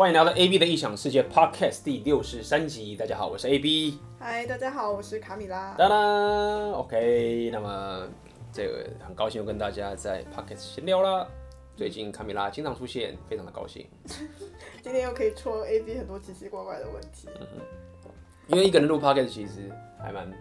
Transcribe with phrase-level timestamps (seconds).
[0.00, 2.96] 欢迎来到 AB 的异想世界 Podcast 第六十三集。
[2.96, 3.98] 大家好，我是 AB。
[4.18, 5.74] 嗨，大家好，我是卡米拉。
[5.76, 8.08] 当当，OK，那么
[8.50, 11.28] 这个很高兴又跟大家在 Podcast 闲聊了。
[11.76, 13.86] 最近卡米拉经常出现，非常的高兴。
[14.80, 17.28] 今天又可以戳 AB 很多奇奇怪怪的问题。
[17.38, 18.10] 嗯哼，
[18.46, 20.32] 因为一个人录 Podcast 其实还蛮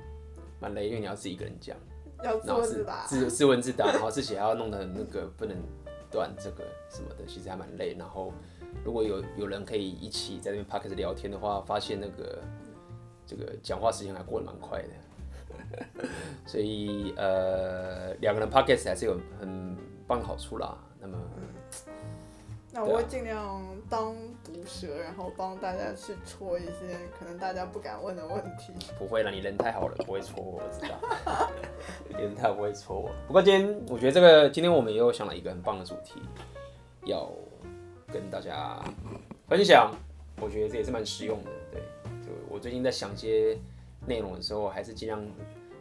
[0.62, 1.76] 蛮累，因为你要自己一个人讲，
[2.24, 5.54] 要自问自答，自自问自答，然后自己还要弄得那个不能
[6.10, 8.32] 断这个什么的，其实还蛮累，然后。
[8.84, 12.40] 如果有有人可以一起在那边 Podcast 聊天的话，发现那个
[13.26, 16.08] 这个讲话时间还过得蛮快的，
[16.46, 19.76] 所以呃两个人 Podcast 还是有很
[20.08, 20.78] 棒的好处啦。
[21.02, 21.94] 那么，嗯、
[22.72, 28.74] 那我会尽量当毒蛇，然后帮大家去戳一些可能大家不敢问的问题。
[28.98, 31.50] 不会啦，你人太好了，不会戳我，我知道。
[32.10, 33.10] 你人太不会戳我。
[33.28, 36.22] 不过今天我觉得这个今天我们又想了一个很棒的主题，
[37.06, 37.30] 要。
[38.12, 38.84] 跟大家
[39.48, 39.94] 分享，
[40.42, 41.52] 我觉得这也是蛮实用的。
[41.72, 41.82] 对，
[42.24, 43.58] 就我最近在想一些
[44.08, 45.26] 内容的时候，还是尽量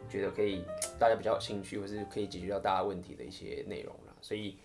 [0.09, 0.63] 觉得可以
[0.97, 4.13] 大家比较有兴趣，或是可以解决到大家问题的一些内容啦。
[4.21, 4.57] 所以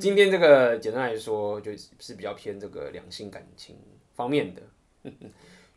[0.00, 3.76] 今天这个简单来说，就是比较偏这个两性感情
[4.14, 4.62] 方面的。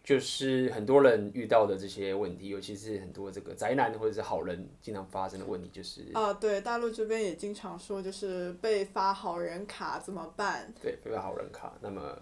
[0.05, 10.71] 就是很多人遇到的这些问题，尤其是很多这个宅男或者是好人经常发生的问题，就是啊，对，大陆这边也经常说，就是被发好人卡怎么办？
[10.79, 12.15] 对，被发好人卡，那么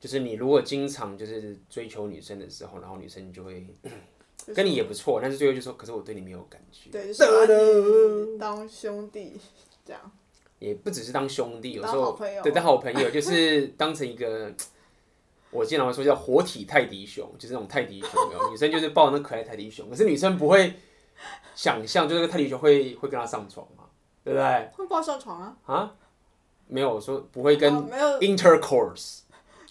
[0.00, 3.72] 就是你如果经常就是追求女生的时候，然后女生就会
[4.52, 9.40] 跟你也不错，但是最后就说，可是我对你没有感觉，对，就是当兄弟
[9.84, 10.12] 这样，
[10.58, 14.52] 也不只是当兄弟，有时候对当好朋友，就是当成一个。
[15.52, 18.10] 我经常会说叫活体泰迪熊，就是那种泰迪熊，
[18.50, 20.74] 女生就是抱那可爱泰迪熊，可是女生不会
[21.54, 23.84] 想象，就是个泰迪熊会会跟他上床嘛，
[24.24, 24.70] 对不对？
[24.74, 25.56] 会抱上床啊？
[25.66, 25.94] 啊？
[26.68, 27.70] 没有说不会跟
[28.20, 29.20] intercourse，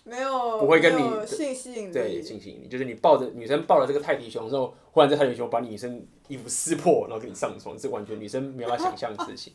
[0.04, 9.52] 没有不会跟你性吸引力，对性吸引力，就是你抱着女生抱着这个泰迪熊之后，忽然这泰迪熊把你女生衣服撕破，然后跟你上床，是完全女生没办法想象的事情。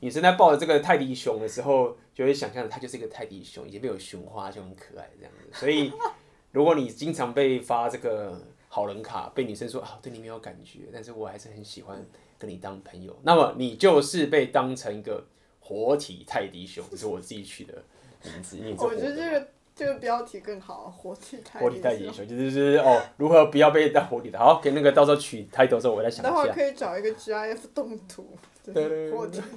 [0.00, 5.58] 女生在抱着这个泰迪熊的时候，就会想象它就是一个泰迪熊，已经没有熊花，就很可爱这样子。
[5.58, 5.92] 所以，
[6.52, 12.04] 如果你经常被发这个好人卡，被女生说啊，对你没有感觉，但是我还是很喜欢
[12.38, 15.24] 跟你当朋友，那么你就是被当成一个
[15.60, 17.82] 活体泰迪熊，这是我自己取的
[18.60, 18.84] 名字。
[18.84, 21.68] 我觉得这个这个标题更好，活体泰迪熊。
[21.68, 24.38] 活体泰迪熊就是就是哦，如何不要被当活体的？
[24.38, 26.34] 好，给那个到时候取 title 的时候，我再想一下。
[26.34, 28.36] 待会可以找一个 GIF 动图。
[28.72, 29.12] 对对对，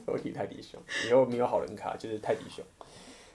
[0.06, 2.63] 我体泰迪熊，以后没有好人卡就是泰迪熊。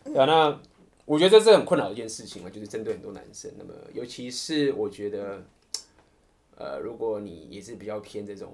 [0.04, 0.60] 对啊，那
[1.06, 3.50] 我觉得这是很困扰的一件事情嘛，就是针对很多男生。
[3.56, 5.42] 那么，尤其是我觉得，
[6.56, 8.52] 呃，如果你也是比较偏这种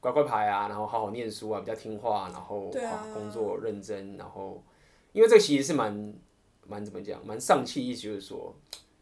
[0.00, 4.62] 乖乖牌啊，然后好好念书啊，比较听话，然后啊工作认真，然后
[5.12, 6.14] 因为这个其实是蛮
[6.66, 8.54] 蛮怎么讲，蛮丧气，意思就是说，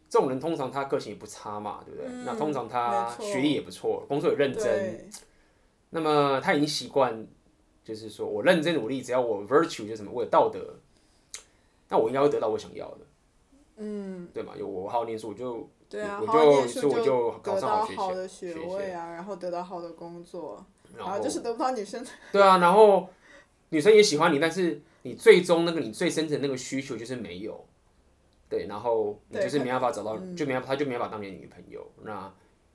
[0.09, 2.11] 这种人通常他个性也不差嘛，对不对？
[2.27, 5.09] 那通常他学历也不错，工作也认真。
[5.91, 7.27] 那么他已经习惯，
[7.83, 10.77] 就是说我认真努力，只要我 virtue 就什么，我有道德，
[11.89, 12.99] 那我应该会得到我想要的，
[13.79, 14.53] 嗯，对嘛？
[14.57, 20.65] 有我好好念书，我就对啊，我就所以我就考上好学校，好的学位啊，然后得到好的工作，
[20.97, 22.07] 然后就是得不到女生。
[22.31, 23.09] 对啊，然后
[23.71, 27.67] 女生也喜欢你，但是你最终那个你最深层那个需求就是没有，
[28.49, 31.85] 对，然后你就是没办法找到，就没办法，他就没办法当你的女朋友。
[32.05, 32.33] 那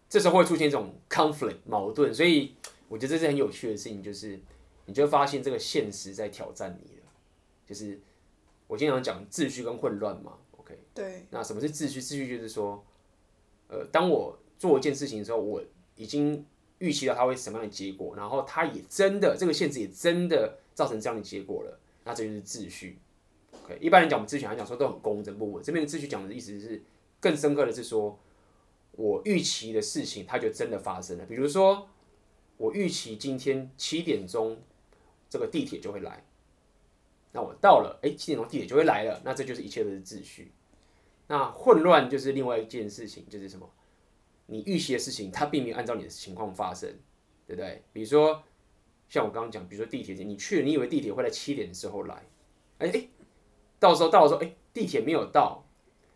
[0.09, 2.53] 这时候会出现一种 conflict 矛盾，所以。
[2.88, 4.40] 我觉得这是很有趣的事情，就是
[4.85, 7.03] 你就发现这个现实在挑战你了。
[7.66, 8.00] 就是
[8.68, 10.78] 我经常讲秩序跟混乱嘛，OK？
[10.94, 11.25] 对。
[11.31, 12.00] 那什么是秩序？
[12.00, 12.85] 秩序就是说，
[13.68, 15.63] 呃，当我做一件事情的时候，我
[15.96, 16.46] 已经
[16.78, 23.00] 预期到它会什么样的结果，然后它也真的这个现实也真的造成这样的结果了，那这就是秩序。
[23.63, 23.79] OK？
[23.81, 26.84] 一般人讲我们秩序来讲说都很公正，不，稳这边的秩序讲的意思是
[27.19, 28.19] 更深刻的是说，
[28.91, 31.88] 我预期的事情它就真的发生了，比如说。
[32.58, 34.58] 我预期今天七点钟
[35.30, 36.24] 这个地铁就会来，
[37.34, 40.52] 那我到了，哎，七点钟地铁就会来了，那这就是一切都是秩序。
[41.28, 43.70] 那混乱就是另外一件事情，就是什么？
[44.46, 46.90] 你预期的事情，它并没有按照你的情况发生，
[47.46, 47.84] 对不对？
[47.91, 48.41] 比如说，
[49.09, 52.24] 像我刚刚讲，比如说地铁，你去，你以为地铁会在七点的时候来，
[52.78, 53.08] 哎哎，
[53.79, 55.66] 到时候到的时候，哎，地铁没有到，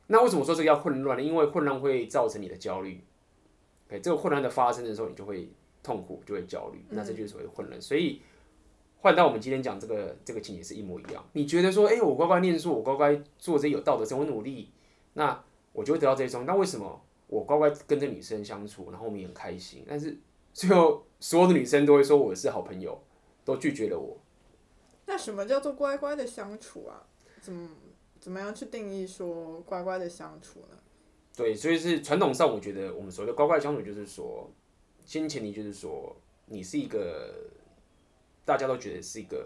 [0.08, 1.24] 那为什么说这个叫混乱呢？
[1.24, 3.04] 因为混乱会造成你的焦虑，
[3.90, 5.50] 哎，这个混乱的发生的时候，你就会。
[5.90, 7.80] 痛苦就会焦虑，那这就是所谓的混乱。
[7.80, 8.22] 嗯、所以
[8.98, 11.26] 换到我们今天讲这个这个情节是一模一样。
[11.34, 14.72] 你觉得说，哎、欸，我乖乖念书，我乖乖做这些有道德生活努力，
[15.14, 15.44] 那
[15.74, 16.46] 我就会得到这些东西。
[16.46, 20.16] 那为什么我乖乖跟这女生相处，然后我们也很开心，但是
[20.54, 23.02] 最后所有的女生都会说我是好朋友，
[23.44, 24.18] 都拒绝了我。
[25.08, 27.08] 那什么叫做乖乖的相处啊？
[27.42, 27.70] 怎么？
[28.20, 30.78] 怎么样去定义说乖乖的相处呢？
[31.38, 34.52] 对，所以是传统上，我觉得我们所谓的乖乖的相处，就是说，
[35.10, 36.16] 先前提就是说，
[36.46, 37.34] 你是一个
[38.46, 39.44] 大家都觉得是一个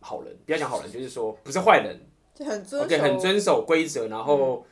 [0.00, 2.00] 好人，不要讲好人，就是说不是坏人，
[2.34, 4.64] 就很遵守，OK，很遵守规则，然后、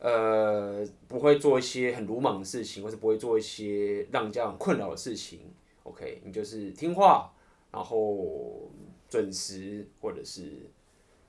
[0.00, 5.40] 嗯、呃不会做一些很鲁莽的事情，或是不会做一些让人家很困扰的事情
[5.84, 7.32] ，OK，你就是听话，
[7.72, 8.70] 然后
[9.08, 10.70] 准时，或者是。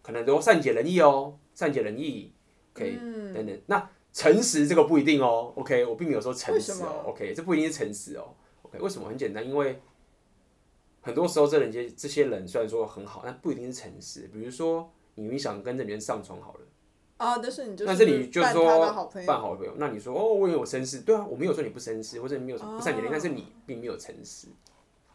[0.02, 2.34] 可能都善解人意哦，善解人意
[2.74, 3.62] ，OK，、嗯、等等。
[3.68, 8.34] 那诚实这个不一定哦，OK，我并没有说诚实哦，OK，这不一定是诚实哦
[8.72, 9.08] ，OK，为什么？
[9.08, 9.80] 很简单，因为
[11.02, 14.30] 很多时候这人些这些人虽然说很好，但不一定是诚实。
[14.34, 16.60] 比如说，你明明想跟这女人上床好了，
[17.18, 24.48] 啊，但是你就但是你就说办好朋友，扮好朋友，那你说哦，我也有绅士，对啊，我没有说你不绅士，或者你没有不善解人意，哦、但是你并没有诚实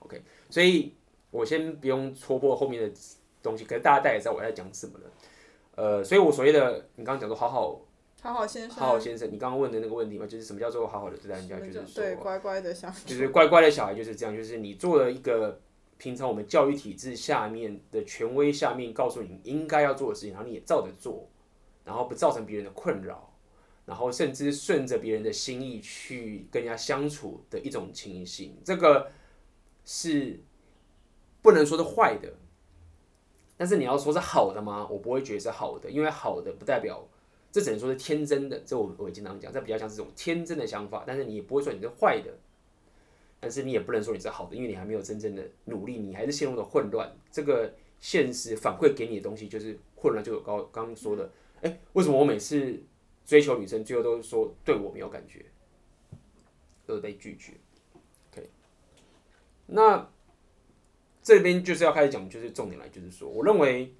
[0.00, 0.94] ，OK，所以
[1.30, 2.92] 我先不用戳破后面的。
[3.42, 5.10] 东西，可是大家大概也知道我在讲什么了，
[5.76, 7.80] 呃，所以我所谓的你刚刚讲说好好
[8.22, 15.60] 好好先生，好好先生，你刚刚问的那个问题嘛，就是什么叫做好好的对待人家，就是说对乖乖的小孩，就是乖乖的小孩就是这样，就是你做了一个
[15.98, 21.28] 平常我们教育体制下面的权威下面告诉你应该要做的事情，然后你也照着做，
[21.84, 23.32] 然后不造成别人的困扰，
[23.84, 29.10] 然后甚至顺着别人的心意去跟人家相处的一种情形，这个
[29.84, 30.40] 是
[31.42, 32.32] 不能说是坏的。
[33.58, 34.86] 但是你要说是好的吗？
[34.90, 37.08] 我不会觉得是好的，因为好的不代表，
[37.56, 38.60] 这只能说是天真的。
[38.66, 41.04] 这我我也经常讲，这比较像是这种天真的想法。
[41.06, 42.30] 但是你也不会说你是坏的，
[43.40, 47.10] 但是你也不能说你是好的，因为你还没有真正的努力，你还是陷入了混乱。
[47.32, 51.30] 这个现实反馈给你的东西就是混乱，就有刚刚说的，
[51.62, 52.78] 哎，为什么我每次
[53.24, 55.46] 追求女生，最后都是说对我没有感觉，
[56.84, 57.54] 都被拒绝
[58.32, 58.50] ？OK，
[59.66, 60.10] 那。
[61.22, 63.92] 这边就是要开始讲，就是重点来，就是说，我认为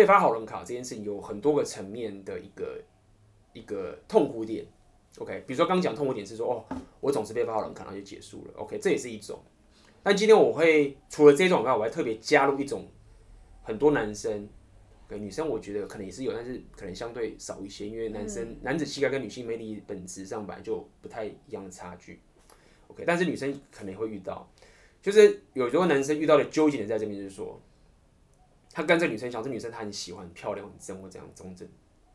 [0.00, 2.82] 被发好人卡这件事情有很多个层面的一个
[3.52, 4.64] 一个痛苦点。
[5.18, 8.54] OK，比如说刚讲痛苦点是说，哦，我总是被发好人卡，然后就结束了。
[8.56, 9.38] OK，这也是一种。
[10.02, 12.88] 但今天我会除了这种以外，我还特别加入一种
[13.62, 14.48] 很多男生
[15.06, 22.22] 跟女生，我觉得可能也是有，但是可能相对少一些，因为男生男子气概跟女性魅力本质上本来就不太一样的差距。
[22.88, 24.50] OK，但是女生可能也会遇到。
[25.02, 27.60] 就是有时候男生遇到的纠结点在这边，就是说，
[28.72, 31.68] 他跟这女生讲，这女生他很喜欢，很漂亮，很正或这样中正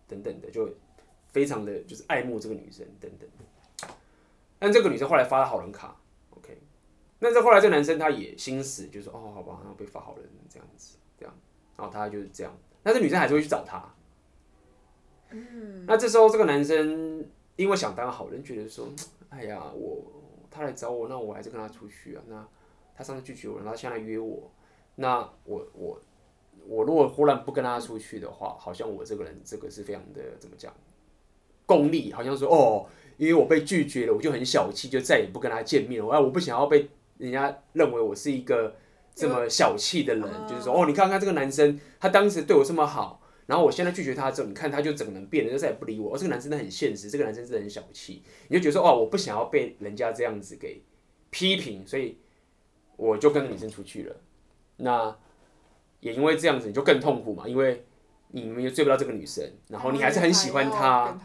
[0.08, 0.70] 等等的，就
[1.32, 3.88] 非常的就是爱慕这个女生等等的。
[4.58, 5.96] 但这个女生后来发了好人卡
[6.32, 6.58] ，OK，
[7.20, 11.36] 那这后来这男生他也心死，就说哦，好吧，然后被发好人这样子，这样，
[11.78, 13.84] 然后他就是这样，但是女生还是会去找他。
[15.32, 18.88] 嗯，那这时候这个男生因为想当好人，觉得说，
[19.30, 20.04] 哎呀，我
[20.50, 22.48] 他来找我，那我还是跟他出去啊，那。
[22.98, 24.50] 他上次拒绝我，然后现在约我，
[24.96, 26.02] 那我我
[26.68, 30.74] 我如果忽然不跟他出去的话，好像我这个人这个是非常的怎么讲，
[31.66, 32.86] 功利，好像说哦，
[33.18, 36.10] 因为我被拒绝了，我就很小气，就再也不跟他见面了。
[36.10, 38.76] 哎，我不想要被人家认为我是一个
[39.14, 46.14] 这么小气的人，就是说哦，你看看这个男生，他当时对我这么好，然后我现在拒绝他之后，你看他就整个人变了，就再也不理我。
[46.14, 50.82] 哦，这个男生真的很现实，这个男生真的很小气，你就觉得说哦，我不想要被人家这样子给
[51.30, 52.18] 批评，所以。
[52.98, 54.16] 我就跟女生出去了，
[54.78, 55.14] 那
[56.06, 57.84] 也因为这样子，你就更痛苦嘛，因为
[58.28, 61.20] 你们又追不到这个女生，然后你还是很喜欢她，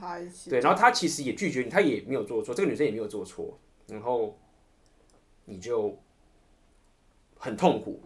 [0.49, 3.59] 对，然后她其实也拒绝你，她也没有做错，这个女生也没有做错，
[3.89, 4.39] 然后
[5.45, 5.99] 你就
[7.37, 8.01] 很痛苦，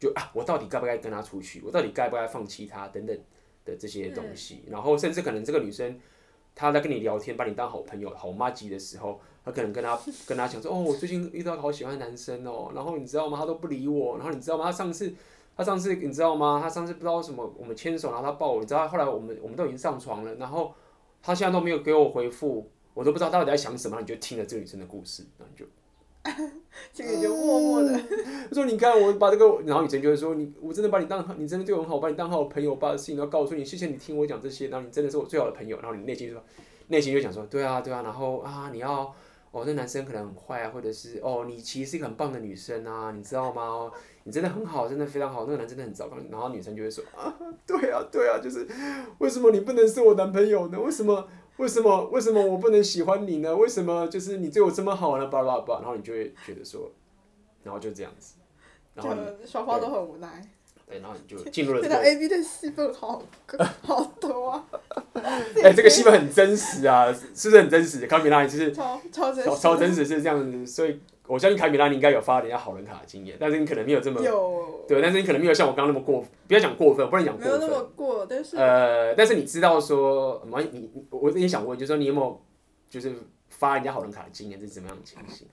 [0.00, 1.62] 就啊，我到底该不该跟她出去？
[1.64, 2.88] 我到底该不该放弃她？
[2.88, 3.16] 等等
[3.64, 5.96] 的这些东西，然后甚至可能这个女生
[6.56, 9.20] 她在跟你聊天，把你当好朋友、好妈吉的时候。
[9.42, 13.38] 他可能跟他跟他讲说，哦，我最近遇到好喜欢的男生哦，然后你知道吗？
[13.38, 14.66] 他都不理我，然后你知道吗？
[14.66, 15.14] 他上次
[15.60, 16.58] 他上次你知道吗？
[16.62, 20.72] 他上次不知道什么，我们牵手，然后他抱我，你知道，后来我们我们都已经上床了，然后
[21.22, 24.00] 他现在都没有给我回复，我都不知道他到底在想什么。
[24.00, 26.50] 你就听了这个女生的故事，然后你就，
[26.94, 28.00] 这个就默默的，
[28.48, 36.42] 他说你看我把这个，然后女生就会说你，我真的把你当，你真的对我很好，我把你当好朋友，把事情都告诉你，谢谢你听我讲这些，然后你真的是我最好的朋友，然后你内心就说，
[36.88, 39.14] 内心就想说，对啊对啊，然后啊你要。
[39.52, 43.90] 哦，那男生可能很坏啊，或者是哦，你其实是一个很棒的女生啊，你知道吗？
[44.22, 45.44] 你真的很好，真的非常好。
[45.44, 47.34] 那个男生真的很糟糕，然后女生就会说啊，
[47.66, 48.66] 对啊，对啊，就是
[49.18, 50.78] 为什么你不能是我男朋友呢？
[50.78, 51.28] 为什么？
[51.56, 52.08] 为什么？
[52.10, 53.56] 为什么我不能喜欢你呢？
[53.56, 54.06] 为什么？
[54.06, 55.26] 就是你对我这么好呢？
[55.26, 56.90] 巴拉巴拉，然后你就会觉得说，
[57.64, 58.36] 然后就这样子，
[58.94, 59.14] 然后
[59.44, 60.42] 双方都很无奈。
[60.90, 61.94] 对，然后你就进入了这个。
[61.94, 63.22] 现在 A B 的戏份好
[63.82, 64.66] 好多啊！
[65.14, 68.06] 哎、欸，这个戏份很真实啊，是不是很真实？
[68.08, 82.40] 卡米拉就是超超真实，超真实是这样子，所以我相信卡米拉你应该有发人家好人卡的经验，但是你可能没有这么有对，但是你可能没有像我刚刚那么过，不要讲过分，不能讲过分，没有那么过，但是呃，但是你知道说，你你我也想问，就是说你有没有
[82.88, 83.14] 就是
[83.48, 85.46] 发人家好人卡的经验，这是怎么样的情形？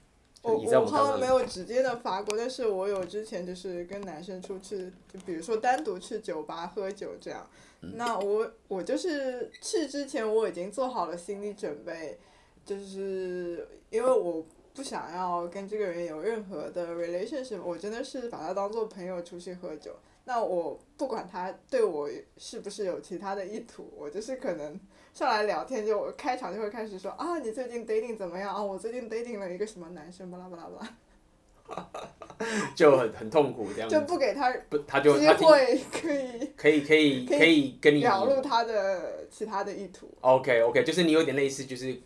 [0.48, 7.48] 我我好像没有直接的发过，但是我有之前就是跟男生出去，就比如说单独去酒吧喝酒这样，
[7.82, 12.18] 嗯、那我我就是去之前我已经做好了心理准备，
[12.66, 14.46] 就是因为我。
[14.78, 19.96] 不想要跟这个人有任何的 relationship，我真的是把他当做朋友出去喝酒。
[20.26, 24.80] 那我不管他对我是不是有其他的意图，我就是可能
[25.18, 28.62] 上来聊天就开场就会开始说啊，你最近 dating 怎么样啊？
[28.62, 32.06] 我最近 dating 了一个什么男生，巴拉巴拉巴拉，
[32.78, 33.96] 就很很痛苦这样 子。
[33.96, 40.08] 就不给他不，他就机会可以可以可以可以跟你表露他的其他的意图。
[40.22, 42.00] OK OK，就是你有点类似就是。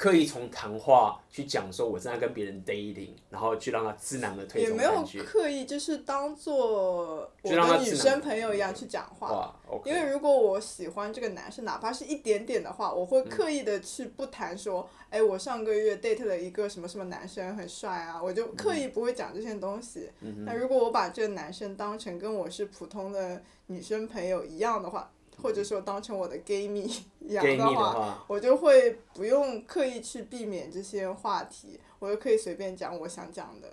[0.00, 4.62] 刻意从谈话去讲说，我正在跟别人 dating，然后去让他自然而退。
[4.62, 9.54] 也没有刻意，就是当做我跟女生朋友一样去讲话。
[9.84, 20.08] 因为如果我喜欢这个男生，哪怕是一点点的话，我会刻意的去不谈说，哎、嗯，我上个月 date 了一个什么什么男生很帅啊，我就刻意不会讲这些东西。
[20.22, 25.10] 嗯、那如果我把这个男生当成跟我是普通的女生朋友一样的话。
[25.38, 26.82] 或者说当成我的 gay 蜜
[27.20, 33.68] 一样的话，的话我就会不用刻意去避免这些话题，我就可以随便讲我想讲的。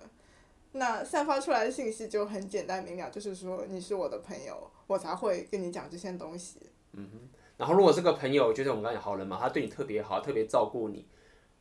[0.74, 6.60] 那散发出来的信息就很简单明了，就是说你是我的朋友，我才会跟你讲这些东西。
[6.94, 7.30] 嗯哼。
[7.58, 11.08] 然后如果这个朋友就是我们刚才讲好人嘛，他对你特别好，特别照顾你，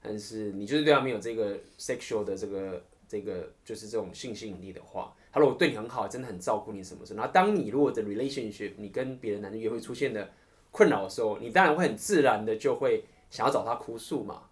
[0.03, 5.17] 但是你就是对他没有这个 sexual 的这个这个就是这种性吸引力的话。
[5.37, 10.31] 他如果对你很好，真的很照顾你什么事，然后当你如果的 relationship，你跟别的男生约会出现的
[10.71, 14.45] 困扰的时候，你当然会很自然的就会想要找他哭诉嘛。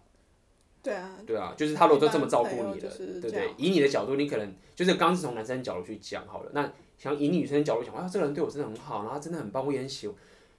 [0.83, 1.17] 对啊。
[1.25, 3.49] 对啊，就是他如果都这么照顾你了，对不对？
[3.57, 10.15] 以你的角度，你可能就是刚是从男生角度去讲好了，那想以女生的角度讲，哇，这个人对我真的很好，然后他真的很棒，我也很喜欢，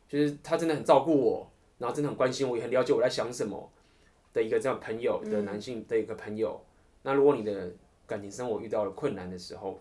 [0.08, 3.70] 就是他真的很照顾我，然后真的很关心我，也很了解我在想什么
[4.32, 6.60] 的一个这样朋友的男性的一个朋友。
[6.64, 6.66] 嗯、
[7.02, 7.70] 那如果你的
[8.08, 9.78] 感情生活遇到了困难的时候，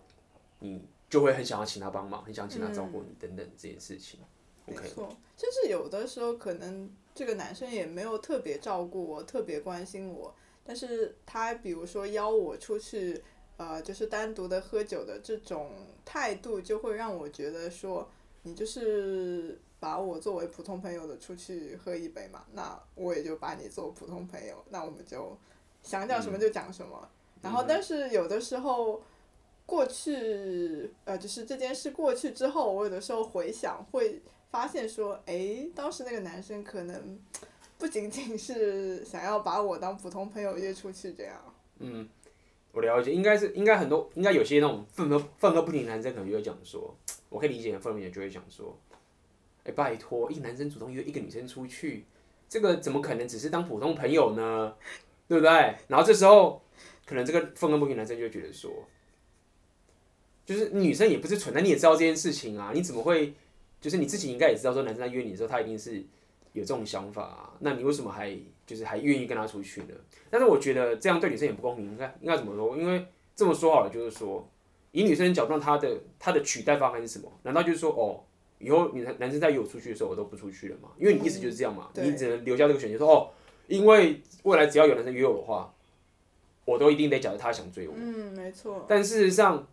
[0.58, 4.20] 你就会很想要请他帮忙，很想请他照顾你等等这件事情。
[4.68, 10.34] 没错，甚至有的时候可能这个男生也没有特别照顾我，特别关心我，
[10.64, 13.22] 但是他比如说邀我出去，
[13.58, 15.70] 呃，就是单独的喝酒的这种
[16.04, 18.10] 态度，就会让我觉得说，
[18.42, 25.38] 你就是把我作为普通朋友的出去喝一杯嘛，那我也就把你做普通朋友，那我们就
[25.84, 27.08] 想讲什么就讲什么。
[27.36, 29.00] 嗯、然后，但是有的时候。
[29.66, 37.18] 过去，呃，就是这件事过去之后，我有的时候回想，会发现说，哎，当时那个男生可能
[37.76, 41.34] 不仅仅是想要把我当普通朋友约出去这样。
[41.80, 42.08] 嗯，
[42.70, 46.96] 我了解，应该是应该很多，应该有些那种愤愤愤愤不平男生可能就会讲说，
[47.28, 48.78] 我可以理解，愤怒也就会讲说，
[49.64, 52.06] 哎，拜托，一个男生主动约一个女生出去，
[52.48, 54.76] 这个怎么可能只是当普通朋友呢？
[55.26, 55.50] 对不对？
[55.88, 56.62] 然后这时候，
[57.04, 58.72] 可能这个愤怒不平男生就觉得说。
[60.46, 63.34] 就是女生也不是蠢，那你也知道这件事情啊，你怎么会？
[63.78, 66.02] 就是你自己应该也知道，说男生在约你的时候，他一定是
[66.54, 67.52] 有这种想法啊。
[67.60, 68.34] 那你为什么还
[68.66, 69.88] 就是还愿意跟他出去呢？
[70.30, 71.84] 但是我觉得这样对女生也不公平。
[71.84, 72.76] 应该应该怎么说？
[72.76, 74.48] 因为这么说好了，就是说
[74.92, 77.30] 以女生的角度，她的她的取代方案是什么？
[77.42, 78.24] 难道就是说哦，
[78.58, 80.88] 以后女男男生在约我出去的时候，我都不出去了吗？
[80.98, 83.28] 因为你意思就是这样嘛，嗯、你只能留下这个选择，说哦，
[83.68, 85.72] 因为未来只要有男生约我的话，
[86.64, 87.94] 我都一定得假设他想追我。
[87.94, 88.86] 嗯，没错。
[88.88, 89.68] 但事实上。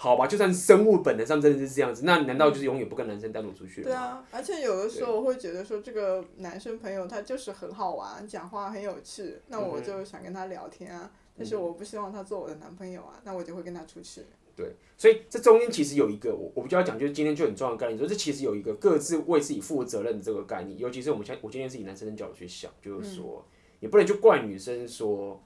[0.00, 3.84] 好吧，就算生物本能上真的是这样子，那难道就是永远不跟男生单独出去了？
[3.88, 11.00] 对啊，而且有的时候我会觉得说，这个男生朋友他就是很好玩，讲话很有趣，那我就想跟他聊天啊。
[11.02, 14.22] 嗯、但是我不希望他做我的男朋友啊，那我就会跟他出去。
[14.54, 20.78] 对，所以这中间其实有一个我我比较讲，就是今天就很重要的概念，说这其实有一个各自为自己负责任的这个概念。
[20.78, 23.44] 尤其是我们现我今天是以男生的角度去想，就是说，
[23.80, 25.42] 你、嗯、不能就怪女生说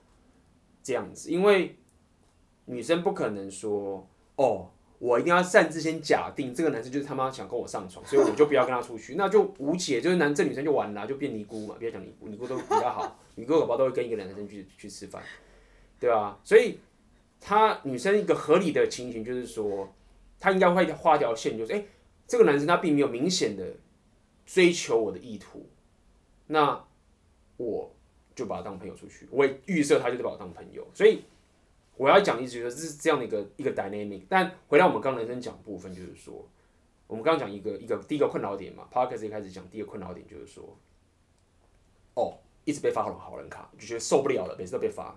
[0.82, 1.78] 这样子，因为
[2.66, 4.06] 女生不可能说。
[4.36, 11.74] 哦，我一定要擅自先假定这个男生就是他妈想跟我上床，所以我就不要跟他出去， 那就无解，就是男这女生就完了，就变尼姑嘛。
[11.78, 15.22] 不要讲尼姑，尼姑都比较好，尼姑宝宝都会跟一个男生去去吃饭，
[16.00, 16.38] 对吧？
[16.42, 16.78] 所以
[17.40, 19.92] 他女生一个合理的情形就是说，
[20.40, 21.84] 他应该会画条线，就是哎、
[22.26, 23.66] 这个男生他并没有明显的
[24.46, 25.66] 追求我的意图，
[26.46, 26.84] 那
[27.56, 27.92] 我
[28.34, 31.22] 就把他当朋友出去，我也预设他就是把我当朋友，所以。
[32.02, 34.22] 我要讲一句，就是这样的一个一个 dynamic。
[34.28, 36.44] 但回到我们刚刚人生讲部分，就是说，
[37.06, 40.76] 我们刚刚讲一个一个第一个困扰点嘛，Podcast 一开始讲第一个困扰点就是说，
[42.14, 45.16] 哦，一直被发好人好人卡，就觉得受不了了，每次都被发。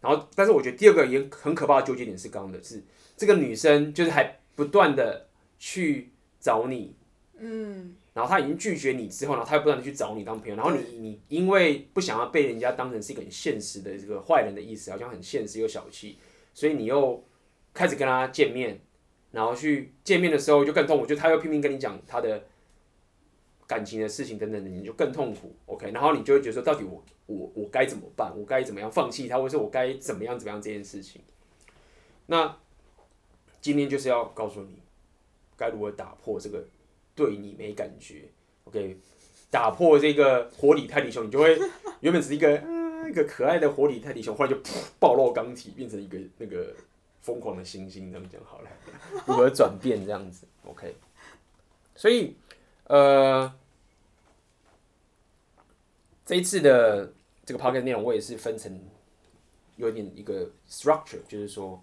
[0.00, 2.84] 然后，但是我觉得第二个也很可怕的纠结点是刚刚的是
[3.16, 5.26] 这个女生就是还不断的
[5.58, 6.94] 去找你，
[7.38, 16.18] 嗯，然后他已经拒绝你之后，然后她又不断的去找你当朋友，然后你你因为不想要被人家当成是一个很现实的这个坏人的意思，好像很现实又小气，
[16.54, 17.24] 所以你又
[17.74, 18.80] 开始跟他见面，
[19.30, 22.44] 然后去见面的时候就更痛苦，就他又拼命跟你讲他的。
[23.64, 25.92] 感情的事情等等的，你就更痛苦，OK？
[25.92, 28.30] 然后你就会觉得说，到底我我我该怎么办？
[28.36, 31.22] 我该怎么样放弃他，或者我该怎么样怎么样这件事情？
[32.26, 32.54] 那
[33.62, 34.82] 今天就是要告诉你，
[35.56, 36.62] 该如何打破这个
[37.14, 38.28] 对你没感觉
[38.64, 38.96] ，OK？
[39.50, 41.58] 打破这个活体泰迪熊，你就会
[42.00, 42.52] 原本是一个
[43.08, 44.56] 一个可爱的活体泰迪熊，后来就
[44.98, 46.74] 暴露钢体，变成一个那个
[47.20, 48.70] 疯狂的猩猩，这样讲好了，
[49.26, 50.94] 如何转变这样子？OK？
[51.94, 52.36] 所以
[52.84, 53.52] 呃。
[56.24, 57.12] 这一次的
[57.44, 58.80] 这个 podcast 内容，我也是分成
[59.76, 61.82] 有点一个 structure，就是说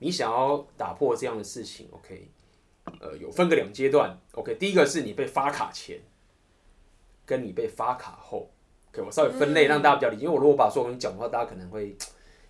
[0.00, 2.28] 你想要打破这样的事情，OK，
[3.00, 6.00] 呃，有分个两阶段，OK，第一个是你被发卡前，
[7.24, 8.50] 跟你被发卡后
[8.90, 11.96] ，OK，我稍微分类让大家比较理解，因为我如果把所有东西讲的话，大家可能会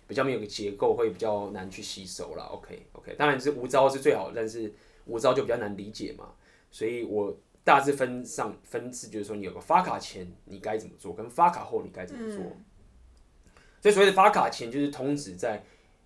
[0.07, 4.73] 比较没有个结构，会比较难去吸收啦，OK，OK，当然是无招是最好的，但是
[5.05, 6.33] 无招就比较难理解嘛，
[6.71, 7.37] 所以我。
[7.63, 12.39] 大致分上分次，就是说你有个发卡前你该怎么做，跟发卡后你该怎么做。
[12.39, 12.65] 嗯、
[13.81, 15.61] 所以所谓的发卡前，就是通知在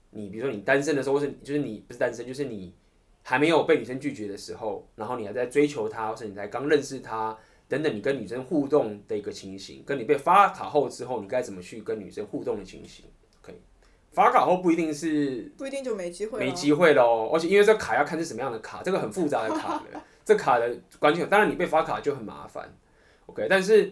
[0.09, 2.73] 你比如说你单身的时候，或是就是你不是单身，就是你
[3.23, 7.37] 还没有被女生拒绝的时候，然后你还在追求她，或是你才刚认识她
[7.67, 13.05] 等等，你跟女生互动的一个情形，跟你被发卡后之后，你该怎么去跟女生互动的情形。
[13.41, 13.55] 可以，
[14.11, 17.29] 发卡后不一定是不一定就没机会，没机会喽。
[17.33, 20.01] 而且因为这卡要看是什么样的卡，这个很复杂的卡的。
[20.23, 22.71] 这卡的关键，当然你被发卡就很麻烦
[23.25, 23.47] ，OK。
[23.49, 23.91] 但是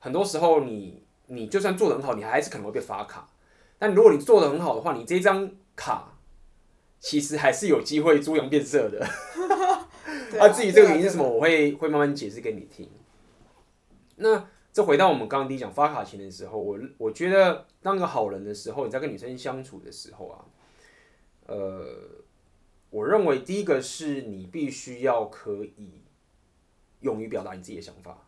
[0.00, 3.28] 很多时候你你就算做得很好，你还是可能会被发卡。
[3.78, 6.17] 但如果你做得很好的话，你这张卡
[7.00, 9.04] 其实还是有机会猪羊变色的。
[10.38, 12.88] 啊，至于这个原因是什么，我会会慢慢解释给你听。
[14.16, 20.44] 那这回到我们刚刚第一讲发卡前的时候，我我觉得当个好人的时候，你在跟女生相处的时候啊，
[21.46, 21.86] 呃。
[22.90, 26.02] 我认为第一个是你必须要可以
[27.00, 28.26] 勇于表达你自己的想法。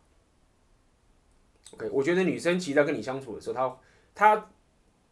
[1.73, 3.79] OK，我觉得女生其实在跟你相处的时候，她
[4.13, 4.51] 她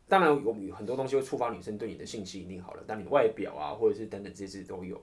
[0.10, 2.60] 当然有很多东西会触发女生对你的性吸引力。
[2.60, 5.02] 好了，但你外表啊，或者是等等这些都有。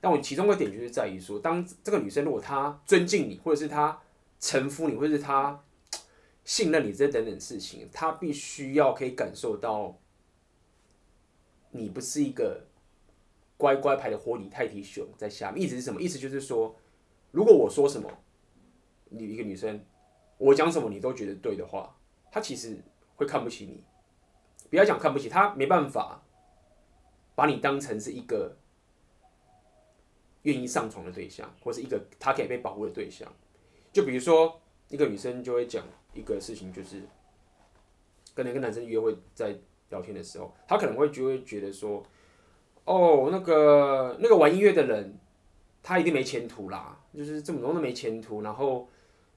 [0.00, 4.00] 但我其中一个点就是在于说，当这个女生如果她尊敬你，或者是她
[4.40, 5.62] 臣服你，或者是她
[6.44, 9.98] 信任你这等等事情，她必须要可以感受到
[11.70, 12.66] 你不是一个。
[13.60, 16.00] 乖乖牌的活体泰迪熊在下面，意思是什么？
[16.00, 16.74] 意思就是说，
[17.30, 18.10] 如果我说什么，
[19.10, 19.84] 你一个女生，
[20.38, 21.94] 我讲什么你都觉得对的话，
[22.32, 22.78] 她其实
[23.16, 23.84] 会看不起你。
[24.70, 26.22] 不要讲看不起，他没办法
[27.34, 28.56] 把你当成是一个
[30.42, 33.30] 愿意上床的对象，或是一个他可以被保护的对象。
[33.92, 37.02] 就比如说，一个女生就会讲一个事情，就是
[38.34, 39.54] 跟一个男生约会，在
[39.90, 42.02] 聊天的时候，她可能会就会觉得说。
[42.86, 45.16] 哦，那个那个玩音乐的人，
[45.80, 48.88] 他一定没前途啦，就是这么多都没前途，然后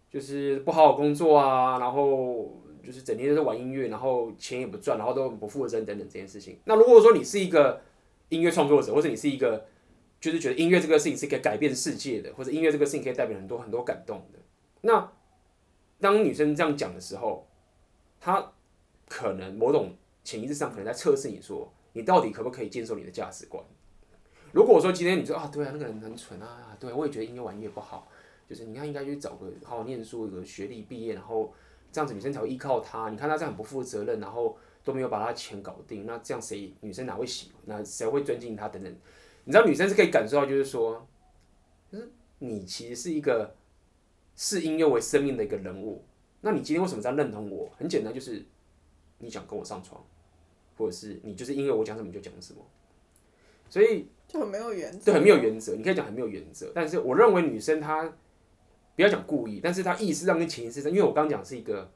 [0.09, 6.59] 就是不好好工作啊，然后就是整天都在玩音乐，然后钱也不赚，然后都不负责任等等这件事情。
[6.65, 7.81] 那如果说你是一个
[8.29, 9.65] 音乐创作者，或者你是一个
[10.19, 14.39] 就是觉得音乐这个事情是可以改变世界的，或者音乐这个事情可以代表很多很多感动的，
[14.81, 15.11] 那
[15.99, 17.47] 当女生这样讲的时候，
[18.19, 18.51] 她
[19.07, 21.71] 可能某种潜意识上可能在测试你说。
[21.95, 23.63] 你到底可不可以接受你的价值观？
[24.51, 28.07] 如果说今天你说啊，对啊，那个人很蠢啊，对，我也觉得音乐玩音乐不好，
[28.49, 31.53] 就是你看应该去找个好好念书，有个学历毕业，然后
[31.93, 33.09] 这样子女生才会依靠他。
[33.09, 37.61] 你看他这样很不负责任，然后都没有把他钱搞定，那这样谁女生哪会喜欢？
[37.65, 38.67] 那谁会尊敬他？
[38.67, 38.93] 等等，
[39.45, 41.07] 你知道女生是可以感受到，就是说，
[41.89, 43.55] 就是你其实是一个
[44.35, 46.03] 视音乐为生命的一个人物。
[46.41, 47.71] 那你今天为什么这样认同我？
[47.77, 48.43] 很简单，就是
[49.19, 50.03] 你想跟我上床。
[50.75, 52.59] 或者是你就是因为我讲什么你就讲什么，
[53.69, 55.75] 所以就很没有原则，对，很没有原则。
[55.75, 58.11] 你可以讲很没有原则，但是我认为女生她
[58.95, 61.91] 不要讲故意，但是他意识上跟潜意识上，因为我刚讲是一个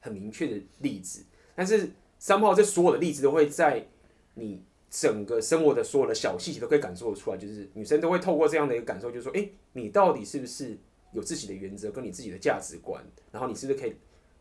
[0.00, 3.86] 很明确的例子，但是三炮这所有的例子都会在
[4.34, 10.76] 你整个生活的所有的小细节都可以感受得出来，就是女生都会透过这样的一个感受，就是说，哎，你到底是不是
[11.12, 13.94] 有自己的原则跟你自己的价值观，然后你是不是可以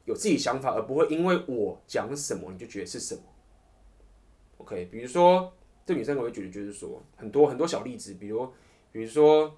[0.05, 3.21] 有自己想法，而不会因为我讲什么你就觉得是什么。
[4.57, 5.53] OK，比如说
[5.85, 8.49] 这女生我会觉得就是说很多很多小例子，比如
[8.91, 9.55] 比如说，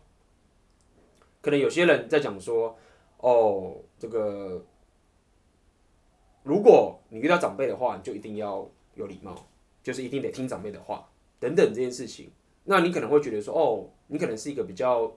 [1.42, 2.78] 可能有些人在讲说，
[3.18, 4.66] 哦，这个
[6.44, 9.48] 如果你遇到长辈的话，你就一定要有礼貌，
[9.82, 12.32] 就是一定得听长辈的话等等这件事情。
[12.66, 15.12] 那你可能会觉得说，哦，你可能是一个比较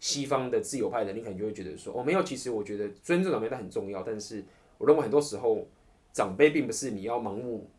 [0.00, 4.44] 西方的自由派的，你可能就会觉得说，哦，没有，其实我觉得尊重长辈它很重要，但是
[4.76, 5.66] 我认为很多时候
[6.12, 7.70] 长辈并不是你要盲目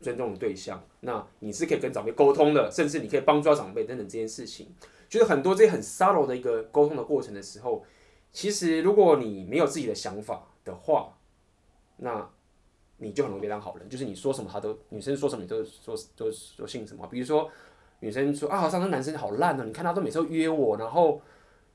[0.00, 4.74] 尊重的对象，那你是可以跟长辈沟通的，甚至你可以帮助到长辈等等这件事情，
[5.12, 7.84] 就是很多这些很 subtle 的一个沟通的过程的时候，
[8.32, 11.18] 其实如果你没有自己的想法的话，
[11.98, 12.30] 那
[12.96, 17.50] 你就很容易被当好人，就是你说什么他都，女生说什么你都说都都信什么，比如说。
[18.04, 21.22] 女生说啊，好像那男生好烂哦，你看他都每次都约我，然后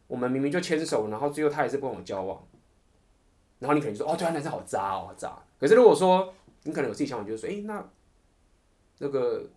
[0.08, 2.46] 我们明明就牵手，然后最后他也是不跟我交往，
[3.60, 5.42] 然后你可能说哦，对啊，男生好渣哦，好渣。
[5.58, 7.90] 可是如果说你可能有自己想法，就是说，诶，那
[8.98, 9.50] 那个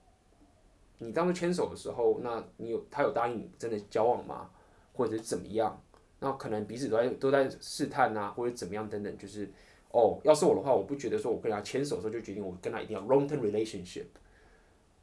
[1.00, 4.48] 你当时牵手的时候，那你有他有答应你真的交往吗？
[4.92, 5.82] 或者是怎么样？
[6.20, 9.50] 那可能彼此都在都在试探啊，或者怎么样等等，就是
[9.90, 14.04] 哦，要是我的话，我不觉得说我跟他牵手的时候就决定我跟他一定要 long-term relationship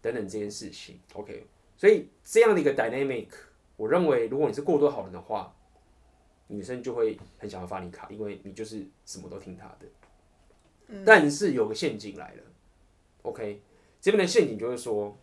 [0.01, 1.47] 等等这件事情，OK。
[1.75, 3.27] 所以这样的一个 dynamic，
[3.75, 5.53] 我认为如果你是过多好人的话，
[6.47, 9.87] 女生就会很想要发你卡，因为你就是什么都听她的。
[10.87, 12.43] 嗯、但是有个陷阱来了
[13.23, 13.61] ，OK，
[13.99, 15.17] 这边的陷阱就是说，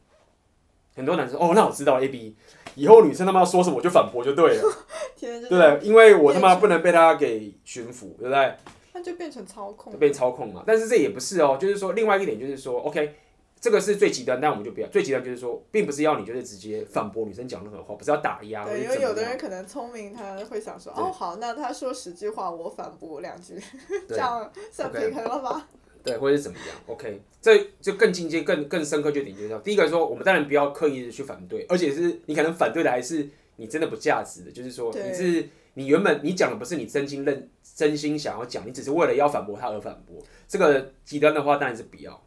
[0.95, 2.37] 很多男生哦，那我知道 A B，
[2.75, 4.63] 以后女生他妈说什么我就反驳就对了，
[5.19, 5.79] 对不对？
[5.83, 8.55] 因为我他妈不能被他给驯服，对不对？
[8.93, 10.63] 那就变成操控，被操控嘛。
[10.67, 13.17] 但是这也不是哦，就是说另外一个点就是说，OK。
[13.61, 14.89] 这个是最极端，但我们就不要。
[14.89, 18.63] 最极端就是说，并不是要你就是直接反驳女生讲任何话，不是要打压。
[18.63, 23.59] 对，因为有的人可能聪明，他会想说，哦，好，那他说十句话，我反驳两句，
[24.07, 25.67] 这样算平衡了吧？
[26.05, 40.23] 对，或者是怎么样？OK，这就更进阶、更更深刻就点就是，第一个说，我们当然不要刻意的去反对，而且是你可能反对的还是你真的不价值的，就是说你是你原本你讲的不是你真心认真心想要讲，你只是为了要反驳他而反驳。
[40.47, 42.23] 这个极端的话当然是不要。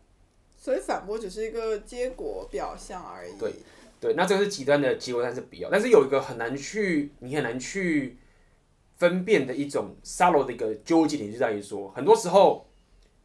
[0.58, 3.32] 所以反驳只是一个结果表象而已。
[3.40, 3.54] 对，
[4.02, 5.70] 对，那这个是极端的结果，但是不要。
[5.70, 8.18] 但是有一个很难去，你很难去
[8.98, 12.67] 分辨的一种 subtle 的一个纠结点，就在于说，很多时候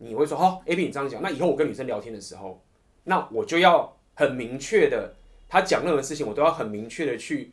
[0.03, 2.63] 你会说，好，A B 你这样讲，那以后我跟女生聊天的时候，
[3.05, 5.15] 那我就要很明确的，
[5.49, 7.53] 他讲任何事情，我都要很明确的去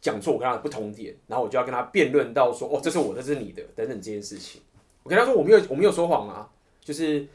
[0.00, 4.60] 讲出我跟他的不同点，然后我就要跟他辩论到说，哦，这是我的，这是你的，等等这件事情。
[5.02, 6.50] 我跟他说，我没有，我没有说谎啊，
[6.80, 7.26] 就是。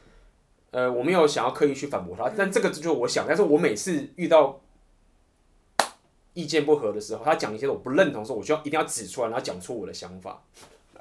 [0.72, 3.26] 呃，我没有想要刻意去反驳他，但这个就是我想。
[3.26, 4.60] 但是我每次遇到
[6.32, 10.40] 意见不合的时候，他讲一些我不认同的时候，我就要一定要指出来，然后讲出我的想法。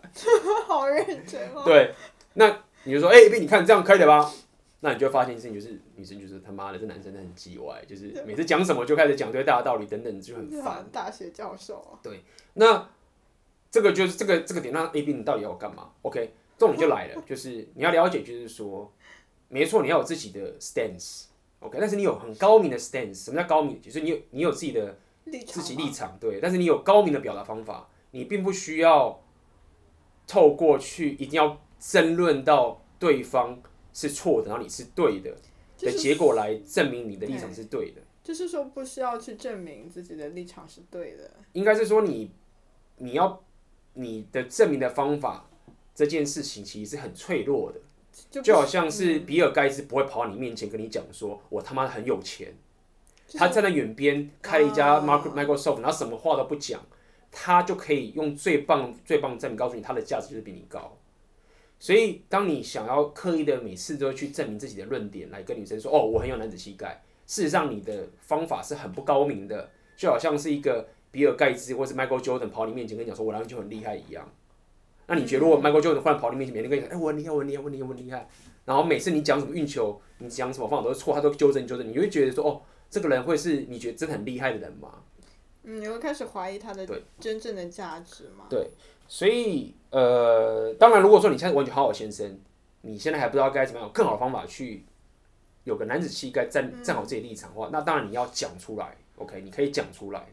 [0.65, 1.61] 好认真哦。
[1.63, 1.93] 对，
[2.33, 4.31] 那你就说，哎、欸，你看这样可以的吧？
[4.81, 10.85] 那你就会发现一件事情，就是女生就是他妈的，这男生真的很叽歪，就是 每次讲什么就开始讲对大道理等等，就很烦。
[10.91, 11.99] 大学教授。
[12.01, 12.89] 对，那
[13.69, 18.91] 这个就是这个这个点，那 A B 你到底要干嘛？OK，重点就来了， 就是你要了解，就是说。
[19.51, 23.23] 没错，你要有自己的 stance，OK，但是你有很高明的 stance。
[23.23, 23.81] 什么叫高明？
[23.81, 24.95] 就是你有你有自己的
[25.47, 26.39] 自己立场，对。
[26.39, 29.19] 但是你有高明的表达方法，你并不需要
[30.27, 33.61] 透过去一定要争论到对方
[33.93, 35.35] 是错的，然后你是对的
[35.79, 38.01] 的结果来证明你的立场是对的。
[38.21, 41.31] 就是说，不需要去证明自己的立场是对的。
[41.53, 42.31] 应该是说你
[42.97, 43.41] 你要
[43.93, 45.49] 你的证明的方法
[45.95, 47.79] 这件事情其实是很脆弱的。
[48.29, 52.53] 就，就好像是比尔盖茨不会跑到你面前跟你讲说，我他妈很有钱，
[53.33, 56.81] 他站在远边开了一家 Microsoft，然后什么话都不讲，
[57.31, 60.97] 他就可以用最棒最棒的证明告诉你他的价值就是比你高。
[61.79, 74.29] 所以当你想要刻意的每次都去证明自己的论点来跟女生说，哦，我很有男子气概，事实上你的方法是很不高明的，就好像是一个比尔盖茨或是 Michael Jordan 跑你面前跟你讲说，我篮球很厉害一样。
[75.07, 78.29] 那你觉得如果 Michael Jordan 忽然跑你面前，每天跟你讲，哎、欸，我很厉害，我很厉害，我很厉害，我很厉害，
[78.65, 85.01] 然后每次你讲什么运球，你讲什么方法都是错，他都纠正纠正，你你会觉得说，哦，这个人会是你觉得真的很厉害的人吗？
[85.63, 86.87] 嗯，你会开始怀疑他的
[87.19, 88.45] 真正的价值吗？
[88.49, 88.69] 对，
[89.09, 92.39] 所以呃，当然，如果说你现在完全好好先生，
[92.81, 94.85] 你现在还不知道该怎么样有更好的方法去
[95.63, 100.27] 有个男子气概站站好自己的立场的话，那当然你要讲出来，OK，你可以讲出来。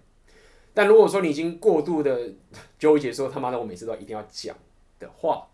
[0.74, 2.30] 但如果说你已经过度的
[2.78, 4.54] 纠结，说他妈的我每次都一定要讲
[4.98, 5.48] 的话，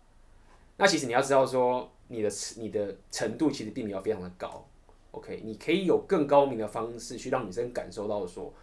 [0.75, 4.67] 那其实你要知道说你的你的程度其实并没有非常的高
[5.11, 5.41] ，OK？
[5.45, 8.53] 你可以有更高明的方式去让女生感受到说，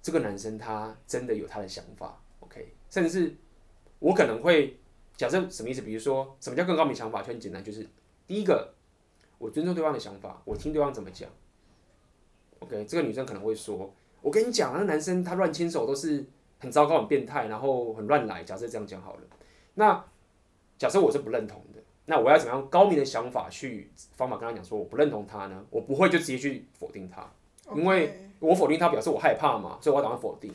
[0.00, 2.72] 这个男生他真的有他的想法，OK？
[2.88, 3.36] 甚至是
[4.06, 4.78] 我可能会
[5.16, 5.82] 假设什么意思？
[5.82, 7.22] 比如说什么叫更高明想法？
[7.22, 7.84] 就很简单，就是
[8.24, 8.72] 第一个，
[9.36, 11.28] 我尊重对方的想法，我听对方怎么讲
[12.60, 12.84] ，OK？
[12.84, 13.92] 这个女生可能会说。
[14.22, 16.24] 我跟你讲，那男生他乱牵手都是
[16.60, 18.44] 很糟糕、很变态，然后很乱来。
[18.44, 19.22] 假设这样讲好了，
[19.74, 20.04] 那
[20.78, 25.64] 假设我是不认同的那我要怎么样高明的想法去方法跟他讲说我不认同他呢？
[25.70, 27.28] 我不会就直接去否定他，
[27.74, 30.52] 因为我否定他表示我害怕嘛，所以我要打算否定。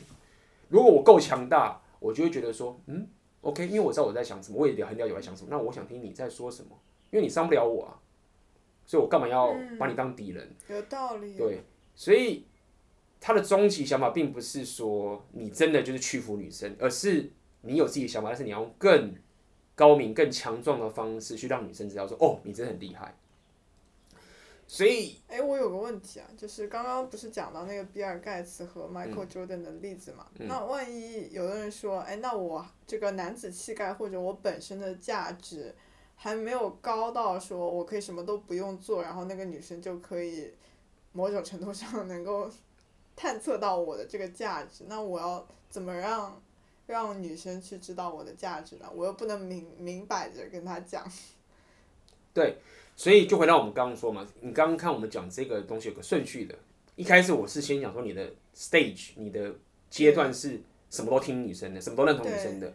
[0.70, 3.06] 如果我够强大，我就会觉得说，嗯
[3.42, 6.70] ，OK，因为我知道我在想什么，我也很了解我在想什么，那我想听你在说什么，
[7.10, 8.00] 因为你伤不了我啊，
[8.86, 10.50] 所以我干嘛要把你当敌人？
[10.68, 11.36] 有道理。
[11.36, 11.60] 对，
[11.94, 12.46] 所以
[13.20, 19.14] 他的终极想法并不是说你真的就是屈服女生，而是你有自己的想法，但是你要用更
[19.74, 23.14] 高明、更强壮的方式去让女生知道说，哦，你真的很厉害。
[24.66, 30.26] 所以，哎、欸，我有个问题啊，就是刚刚不是讲到那个比尔盖茨和 Michael Jordan 的例子嘛？
[30.38, 35.74] 嗯、那万一有的人说，哎，那我这个男子气概或者我本身的价值
[36.16, 40.54] 还没有高到说我可以什么都不用做，然后那个女生就可以
[41.12, 42.50] 某种程度上 能够
[43.14, 46.42] 探测到我的这个价值，那我要怎么让
[46.86, 48.90] 让女生去知道我的价值呢？
[48.94, 51.06] 我又不能明明摆着跟她讲。
[52.32, 52.56] 对。
[52.94, 56.54] 所以就回到我们刚刚说嘛，你刚刚看我们讲这个东西有个顺序的，
[56.94, 59.54] 一开始我是先讲说你的 stage，你的
[59.90, 62.72] 阶段是什么都听女生的，什么都认同女生的。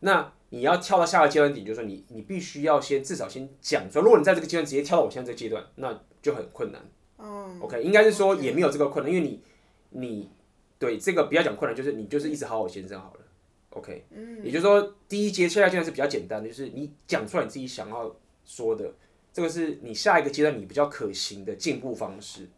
[0.00, 6.80] 那你要跳到下个阶段点，就是说你你必须要先至少先讲说，如果你在这个阶段直接跳到我现在这个阶段，那就很困难。
[7.18, 7.58] 嗯。
[7.60, 9.42] OK，应该是说也没有这个困难，因为你
[9.90, 10.30] 你
[10.78, 13.20] 对这个不要讲困难，就是你就是一直好好先生好了。
[13.70, 14.06] OK。
[14.10, 14.44] 嗯。
[14.44, 18.94] 也就是说，第一阶下个阶段是比较简单的，就是你讲出来你自己想要说的。
[19.36, 22.48] 这个是你下一个阶段你比较可行的进步方式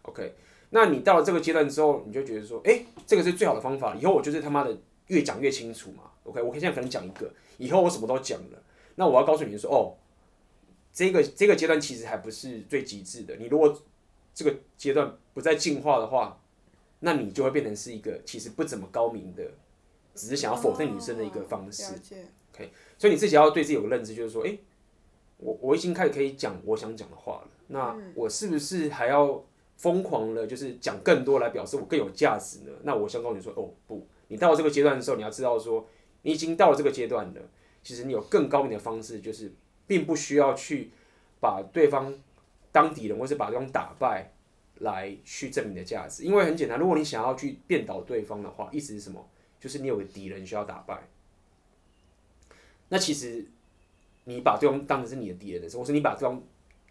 [0.00, 0.34] ，OK？
[0.70, 4.74] 那你到了这个阶段之后，你就觉得说，哎，这个是最好的方法，以后我就是他妈的
[5.08, 6.40] 越讲越清楚嘛，OK？
[6.40, 8.62] 我现在可能讲一个，以后我什么都讲了，
[8.94, 9.92] 那我要告诉你说，哦，
[10.90, 13.82] 这个这个阶段其实还不是最极致的，你如果
[14.32, 16.40] 这个阶段不再进化的话，
[17.00, 19.44] 那你就会变成是一个其实不怎么高明的，
[20.14, 21.92] 只是想要否定女生的一个方式
[22.54, 22.70] ，OK？
[22.96, 24.56] 所以你自己要对自己有个认知，就是说，哎。
[25.42, 29.42] 我我已经开始可以讲我想讲的话了，那我是不是还要
[29.76, 32.70] 疯狂的，就是讲更多来表示我更有价值呢？
[32.84, 35.84] 那我想告诉你说，哦不，你到了这个阶段的时候，你要知道说，
[36.22, 37.40] 你已经到了这个阶段了，
[37.82, 39.52] 其实你有更高明的方式，就是
[39.86, 40.90] 并不需要去
[41.40, 42.14] 把对方
[42.70, 44.32] 当敌人，或是把对方打败
[44.78, 46.22] 来去证明你的价值。
[46.22, 49.28] 因为很简单，如果你想要去变倒对方的话，意思是什么？
[49.58, 51.08] 就是你有个敌人需要打败。
[52.88, 53.46] 那其实。
[54.24, 56.40] 你把对方当成是你的敌人的时候，或是你把对方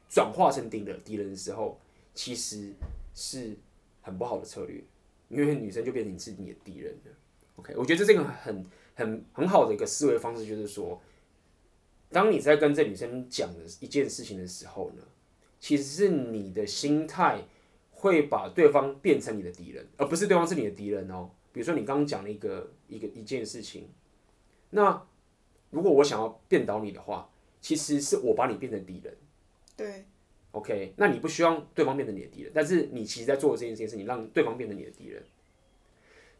[0.10, 1.80] 转化成敌的敌人的时候，
[2.13, 2.74] 其实
[3.15, 3.56] 是
[4.02, 4.84] 很不好的策略，
[5.30, 7.12] 因为女生就变成你是你的敌人了。
[7.56, 8.65] OK，我觉得这个很
[8.96, 11.02] 很很好的一个思维方式，就是说，
[12.10, 15.04] 当你在跟这女生讲的一件事情的时候呢，
[15.60, 17.41] 其实是你的心态
[17.91, 21.30] 会把对方变成你的敌人，而不是对方是你的敌人哦。
[21.54, 23.89] 比如说你刚刚讲了一个一个一件事情，
[24.72, 25.08] 那。
[25.71, 27.27] 如果我想要变倒你的话，
[27.60, 29.17] 其实是我把你变成敌人。
[29.75, 30.05] 对。
[30.51, 35.23] OK，那你不希望对方变成你的敌人，但是你其实在做的这件事情是你让对方变成你的敌人。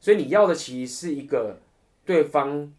[0.02, 1.58] 所以你要的其实是一个
[2.04, 2.74] 对方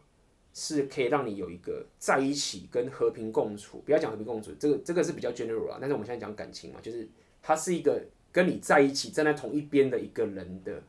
[0.52, 5.78] 是可以让你有一个在一起跟和平共处，不要讲和平共处，这个这个是比较 general 啊。
[5.80, 7.08] 但是我们现在讲感情嘛，就是
[7.40, 10.82] 他是一个跟你在一起站在同一边的一个人的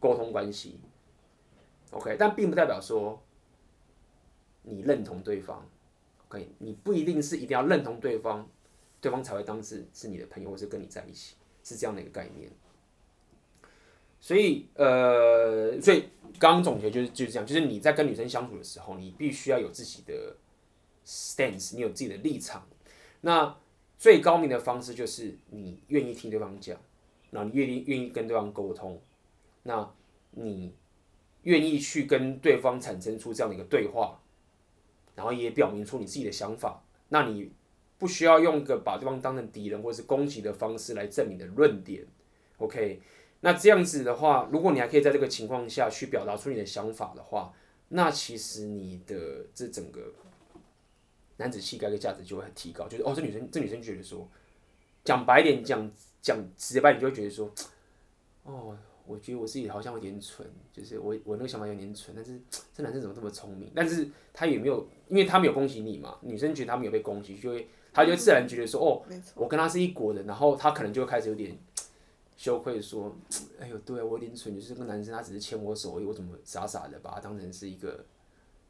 [0.00, 0.80] 沟通关系。
[1.90, 3.22] OK，但并不代表说。
[4.62, 5.66] 你认同对方
[6.28, 8.48] ，OK，你不一定是一定要认同对方，
[9.00, 12.50] 对方才会当是是你的朋友，或是跟你在一起，是这样的一个概念。
[14.20, 20.36] 所以，呃，所以刚刚总结就是就是这样，就是你在跟女生相处的时候，你必须要有自己的
[21.06, 22.66] stance，你有自己的立场。
[23.20, 23.56] 那
[23.96, 26.76] 最高明的方式就是你愿意听对方讲，
[27.30, 29.00] 那你愿意愿意跟对方沟通，
[29.62, 29.88] 那
[30.32, 30.74] 你
[31.42, 34.20] 愿意去跟对方产生出这样的一个对话。
[35.18, 37.50] 然后也表明出你自己的想法，那你
[37.98, 42.06] 不需要用个把对方当成敌人或者是攻击的方式来证明的论点
[42.58, 43.02] ，OK？
[43.40, 47.52] 那这样子的话，如果你还可以在这个情况下去表达出你的想法的话，
[47.88, 50.14] 那其实你的这整个
[51.38, 52.86] 男子气概的价值就会提高。
[52.86, 54.28] 就是哦，这女生这女生觉得说，
[55.02, 55.90] 讲白点，讲
[56.22, 57.52] 讲直白点，就会觉得说，
[58.44, 58.78] 哦。
[59.08, 62.38] 我觉得我自己好像有点蠢，就是我我那个想法有点蠢，但是
[62.74, 63.72] 这男生怎么这么聪明？
[63.74, 69.02] 但是他也没有，因为他没有攻击你嘛，女生觉得他没有被攻击，就会他就自然觉得说，哦，
[69.34, 71.56] 我跟他是一国的，然后他可能就会开始有点
[72.36, 73.16] 羞愧，说，
[73.58, 78.04] 哎呦，对啊，我有点蠢，就是这个男生他只是牵我手而已，我怎么傻傻的把他当成是一个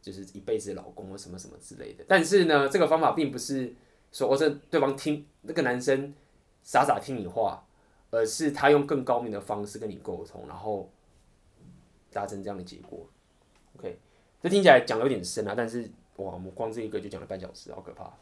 [0.00, 2.04] 就是一辈子的老公或什么什么之类的。
[2.06, 3.74] 但是呢，这个方法并不是
[4.12, 6.14] 说，我这对方听那个男生
[6.62, 7.64] 傻傻听你话。
[8.10, 10.90] 而是他用更高明的方式跟你沟通，然后
[12.12, 13.06] 达成这样的结果。
[13.76, 13.98] OK，
[14.42, 15.82] 这听起来讲的有点深啊，但是
[16.16, 18.12] 哇，我们光这一个就讲了半小时，好可怕。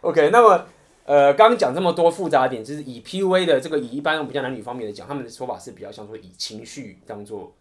[0.00, 0.66] OK，那么
[1.04, 7.54] 呃，刚刚讲这么多复杂点，就是以 PUA 的这个以一般比较男女方面的讲，他们的说法是比较像说以情绪当做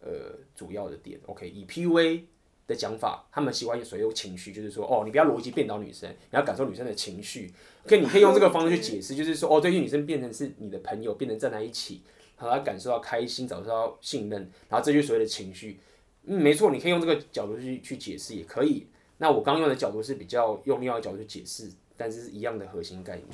[0.00, 1.18] 呃主要的点。
[1.26, 2.24] OK，以 PUA
[2.72, 7.52] 的讲法，他们喜欢有所谓情绪，就是说哦，你不要逻辑变倒女生，你要感受女生的情绪。
[7.84, 12.00] 可以，你可以用这个方式去解释，就是说哦，这些女生变成是你的朋友，变成站在一起，
[12.38, 15.80] 然后她感受到开心，感受到信任，然后这就是所谓的情绪。
[16.24, 18.86] 嗯，没错，你可以用这个角度去去解释，也可以。
[19.18, 23.26] 那我刚用的角度是比较用另外一个角度去解释，但是是一样的核心概念。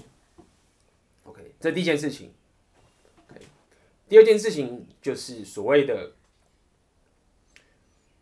[1.24, 2.30] OK，这第一件事情。
[3.28, 3.40] OK，
[4.08, 6.12] 第二件事情就是所谓的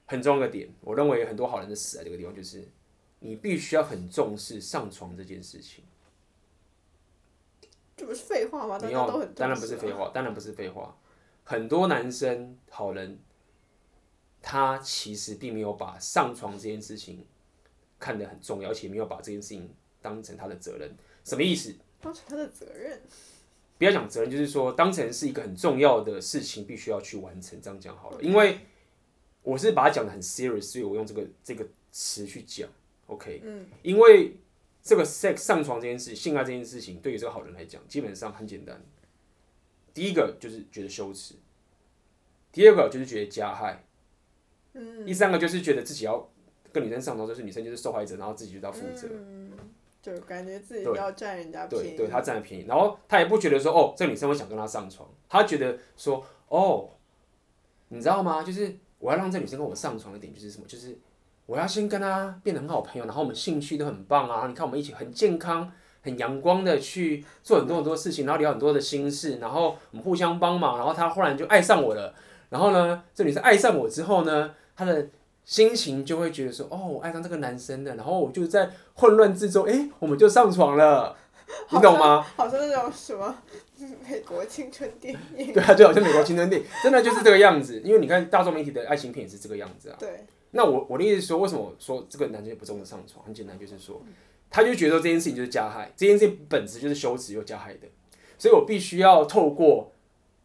[0.06, 2.66] 很重要的点，我认为很多好人的死在这个地方，就是
[3.20, 5.84] 你必须要很重视上床这件事情。
[7.96, 8.78] 这不是废话吗？
[8.78, 10.96] 当然不是废话，当然不是废话。
[11.44, 13.18] 很多男生好人。
[14.48, 17.26] 他其实并没有把上床这件事情
[17.98, 19.68] 看得很重要，而且没有把这件事情
[20.00, 20.94] 当成他的责任。
[21.24, 21.74] 什么意思？
[22.00, 23.02] 当成他的责任？
[23.76, 27.60] 不要讲责任，就是说当成是一个很重要的事情，必须要去完成。
[27.60, 28.60] 这样讲好了，因为
[29.46, 32.68] 我是把它讲的很 serious，所以我用这个这个词去讲。
[33.06, 34.36] OK，嗯，因为
[34.82, 38.84] 这个 sex 上床这件事，性爱这件事情，对于这个好人来讲，基本上很简单。
[39.94, 41.36] 第一个就是觉得羞耻，
[42.50, 43.84] 第二个就是觉得加害。
[45.06, 46.28] 第三个就是觉得自己要
[46.72, 49.52] 跟女生上床，就是女生就是受害者，然后自己就要负责，嗯，
[50.02, 56.90] 就感觉自己要占人家便宜，对，对，对他占了便宜，然后他也不觉得说哦，这个女生会想跟他上床，他觉得说哦，
[57.88, 58.42] 你知道吗？
[58.42, 60.64] 就是我要让这女生跟我上床的点就是什么？
[60.66, 60.98] 就是
[61.46, 65.70] 我要先跟她变得很好朋友，然后我们兴趣都很棒啊，你看我们一起很健康、
[66.02, 72.12] 很阳光的去做很多很多事情，然后聊很多的心事，然后我们互相帮忙，然后她忽然就爱上我了，
[72.48, 74.52] 然后呢，这女生爱上我之后呢？
[74.74, 75.08] 她的
[75.44, 81.16] 心情就会觉得说：“哦，我爱上这个男生了。”然后我就在混乱之中，哎，我们就上床了，
[81.70, 82.26] 你懂吗？
[82.36, 83.34] 好像那种什么
[84.08, 85.52] 美国青春电影。
[85.52, 87.80] 对啊，就好像美国青春电影，真的就是这个样子。
[87.84, 89.96] 因为你看大众媒体的爱情片也是这个样子啊。
[89.98, 90.24] 对。
[90.52, 93.22] 那我我的意思是说，为什么说这个男生不中意上床？
[93.26, 94.00] 很简单，就是说，
[94.48, 97.86] 他就觉得这件事情就是加害，这件事情本质就是羞耻又加害的，
[98.38, 99.92] 所以我必须要透过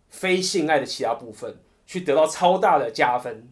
[0.09, 3.47] 非性爱的其他部分去得到超大的加分。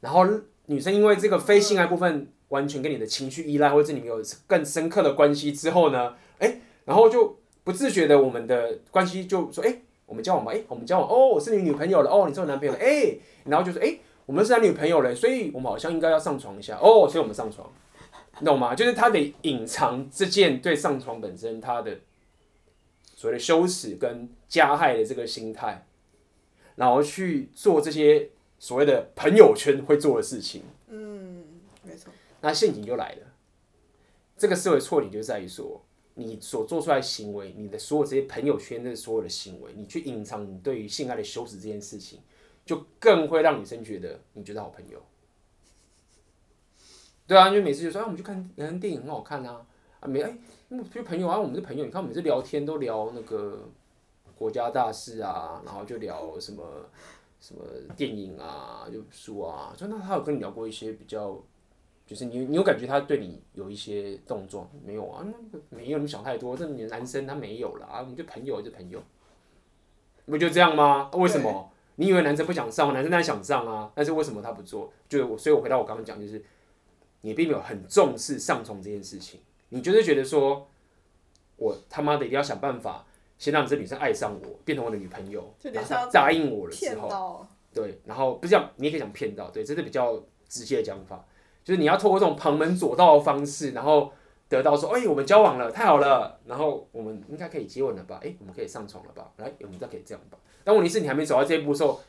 [0.00, 0.26] 然后
[0.66, 17.68] 女生因为这个非性爱部分完全跟你的情绪依赖，或者你们有更深刻的关系之后呢，哎，然后就不自觉的我们的关系就说，哎，我们交往吧，哎，我们交往，哦，我是你女朋友了，哦，你是我男朋友了，哎，然后就说，哎，我们是男女朋友了，所以我们好像应该要上床一下，哦，所以我们上床，
[18.38, 18.74] 你懂吗？
[18.74, 21.98] 就是他得隐藏这件对上床本身他的
[23.16, 25.86] 所谓的羞耻跟加害的这个心态，
[26.76, 28.30] 然后去做这些。
[28.56, 31.44] 所谓的朋友圈会做的事情，嗯，
[31.82, 32.10] 没错。
[32.40, 33.18] 那陷阱就来了。
[34.38, 35.83] 这个社会错点就在于说，
[36.14, 42.20] 你所做出来行为，你的所有这些朋友圈的所有的行为，你去隐藏你对于性爱的羞耻这件事情，
[42.64, 45.02] 就更会让女生觉得你觉得好朋友。
[47.26, 49.66] 对啊，因为每次就说，啊，我们去看看电影很好看啊，
[50.00, 51.84] 啊，没哎，那就朋友啊，我们是朋友。
[51.84, 53.68] 你看，我们每次聊天都聊那个
[54.36, 56.62] 国家大事啊，然后就聊什么。
[57.40, 57.62] 什么
[57.94, 61.38] 电影啊，就书啊，就那他有跟你聊过一些比较，
[62.06, 65.24] 就是你你有感觉他对你有一些动作没有啊？
[65.70, 66.56] 没有，你想太多。
[66.56, 69.02] 这你男生他没有了，啊，我们就朋友就朋友，
[70.26, 71.10] 不就这样吗？
[71.14, 71.70] 为什么？
[71.96, 74.92] 你以为男生不想上，男生当然想上啊，但是为什么他不做？
[75.08, 76.42] 就我，所以我回到我刚刚讲，就是
[77.22, 80.68] 你并没有很重视上床这件事情，你就是觉得说，
[81.56, 83.06] 我他妈的一定要想办法。
[83.36, 91.22] 先让这女生爱上我，变成我的女朋友，然后答应我了之后，对，然后不是这样，你也可以讲骗到，对，这是比较直接的讲法，
[91.64, 94.12] 就是你要透过这种旁门左道的方式，然后
[94.48, 98.20] 得到说，哎、欸，我们交往了，太好了，然后我们应该可以接吻了吧？
[98.22, 99.32] 哎、欸，我们可以上床了吧？
[99.38, 100.38] 来，我们再可以这样吧？
[100.62, 102.00] 但问题是你还没走到这一步的时候，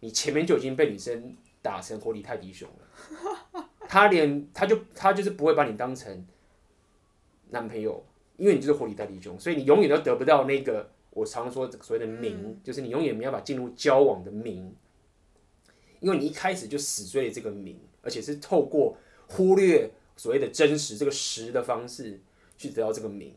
[0.00, 6.26] 你前面就已经被女生打成活体泰迪熊了，他连他就他就是不会把你当成
[7.50, 8.04] 男朋友。
[8.38, 14.74] 因为你就是活体泰迪熊，所以你永远都得不到那个我常说所谓的名，嗯、就是你永远没有办法进入交往的名，
[16.00, 18.96] 因为你一开始就死追了这个名，而且是透过
[19.28, 22.20] 忽略所谓的真实这个实的方式
[22.58, 23.34] 去得到这个名，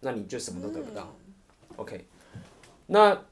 [0.00, 1.16] 那你就什么都得不到。
[1.26, 2.04] 嗯、OK，
[2.86, 3.24] 那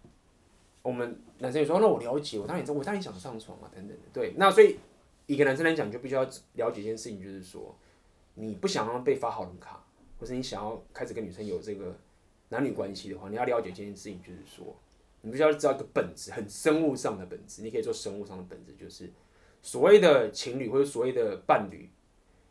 [0.82, 4.02] 我们男生也说，那我了解，我当然我当然想上床啊，等等的。
[4.12, 4.76] 对，那所以
[5.26, 6.24] 一个男生来讲，就必须要
[6.54, 7.76] 了解一件事情，就是说
[8.34, 9.84] 你不想让被发好人卡。
[10.18, 11.96] 或是你想要开始跟女生有这个
[12.50, 14.76] 男女关系的话，你要了解这件事情，就是说，
[15.22, 17.62] 你必须要知道一个本质，很生物上的本质。
[17.62, 19.10] 你可以做生物上的本质，就是
[19.62, 21.90] 所谓的情侣或者所谓的伴侣，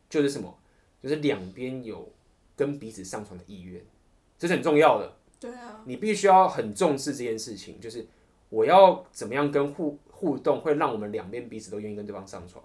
[0.08, 0.58] 就是什么？
[1.02, 2.12] 就是两边有
[2.54, 3.82] 跟彼此上床的意愿，
[4.38, 5.16] 这是很重要的。
[5.40, 8.06] 对啊，你必须要很重视这件事情，就是
[8.50, 12.62] 我要怎么样跟互互动，会让我们两边彼此都愿意跟对方上床。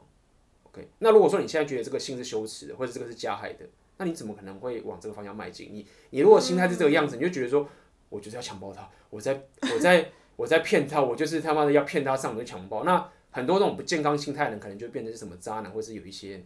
[0.64, 3.66] OK，那如果说你现在觉得这个性是羞耻的，或者这个是加害的，
[3.96, 5.70] 那你怎么可能会往这个方向迈进？
[5.72, 7.66] 你你如果心态是这个样子，你就觉得说，
[8.10, 9.42] 我就是要强暴他，我在
[9.74, 12.84] 我在我在骗他，我就是他妈的要骗他上门强暴。
[12.84, 16.42] 那很多这种不健康心态的人，可能就变成是什么渣男，或是有一些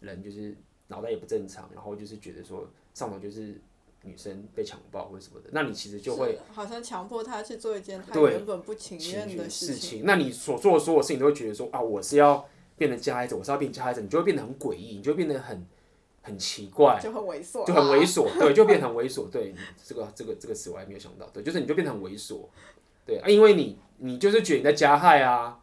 [0.00, 0.54] 人就是
[0.86, 3.60] 脑袋也不正常，然后就是觉得说上头就是
[4.02, 5.50] 女生被强暴或者什么的。
[5.52, 10.04] 那你其实就会好像强迫他去做一件他原本不情愿的事情。
[10.04, 15.66] 那你所做的所有事情都会觉得说啊，我是要变成加害者，我是要变加害者，你就会变得很诡异，你就会变得很。
[16.20, 22.40] 很奇怪，就很猥琐，就很猥琐，对， 就变成很猥琐，对，这个这个这个词我还没有想到，对，就是你就变成很猥琐，
[23.06, 25.58] 对啊，因为你你就是觉得你在加害啊，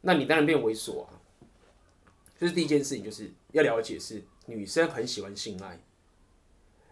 [0.00, 1.20] 那你当然变猥琐啊。
[2.38, 5.78] 就是第一件事情就是要了解是女生很喜欢性爱，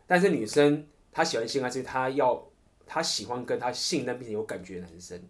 [0.07, 2.51] 但是女生她喜欢性爱是她要
[2.87, 5.23] 她喜欢跟她信任并且有感觉的男生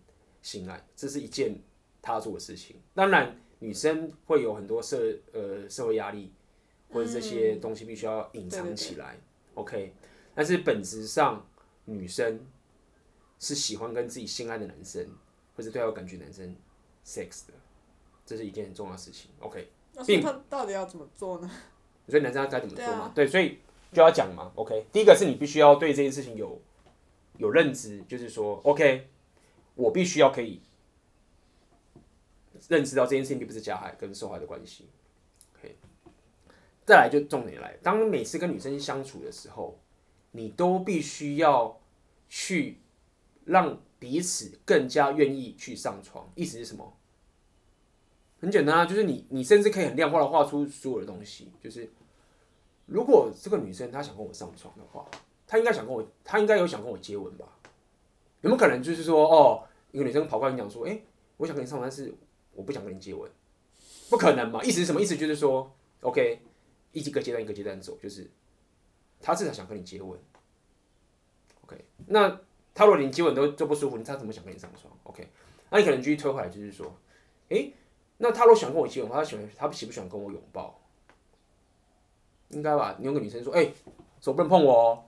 [0.43, 1.61] 性爱，这是一件
[2.03, 2.77] 她要做的事情。
[2.95, 6.33] 当然女生会有很多社呃社会压力。
[6.91, 9.21] 或者这些东西必须要隐藏起来，嗯
[9.57, 9.93] ，OK。
[10.35, 11.47] 但是本质上，
[11.85, 12.41] 女生
[13.39, 15.07] 是喜欢跟自己心爱的男生，
[15.55, 16.57] 或者对她有感觉男生
[17.05, 17.53] sex 的，
[18.29, 19.71] 这是一件很重要的事情，OK。
[19.95, 21.51] 那所以他到底要怎么做呢？
[22.07, 23.11] 所以男生要该怎么做嘛？
[23.15, 23.57] 对，所以
[23.91, 24.85] 就要讲嘛，OK。
[24.93, 26.61] 第一个是你必须要对这件事情有
[27.39, 29.09] 有认知，就是说，OK，
[29.77, 30.61] 我必须要可以
[32.69, 34.91] 认知到这件事情并不是加害跟受害的关系。
[35.57, 35.77] OK，
[36.85, 39.81] 再来就重点来，当每次跟女生相处的时候，
[40.33, 41.81] 你都必须要
[42.29, 42.83] 去
[43.47, 46.31] 让彼此更加愿意去上床。
[46.35, 46.98] 意思是什么？
[48.41, 51.53] 很简单啊，就是你你甚至可以很量化的画出所有的东西。
[51.61, 51.91] 就是
[52.87, 55.05] 如果这个女生她想跟我上床的话，
[55.47, 57.47] 她应该想跟我，她应该有想跟我接吻吧？
[58.41, 61.01] 有没有可能就是说，哦，一个女生跑过来跟你讲说，哎，
[61.37, 62.15] 我想跟你上床，但是
[62.53, 63.31] 我不想跟你接吻，
[64.11, 64.63] 不可能嘛？
[64.63, 65.01] 意思是什么？
[65.01, 65.71] 意思就是说
[66.01, 66.43] ，OK。
[66.93, 68.29] 一个阶段一个阶段走，就是
[69.21, 70.19] 她至少想跟你接吻
[71.63, 71.85] ，OK。
[72.07, 72.41] 那
[72.75, 75.29] 她如果连接吻都都不舒服，她怎么想跟你上床？OK。
[75.71, 76.87] 那你可能继续推回来，就是说，
[77.51, 77.75] 诶、欸，
[78.19, 80.79] 那他如果想跟我接吻，他喜欢他喜不喜欢跟我拥抱？
[82.51, 82.95] 应该吧？
[82.99, 83.71] 你有个女生说，哎、
[84.21, 85.05] 手不能碰我哦，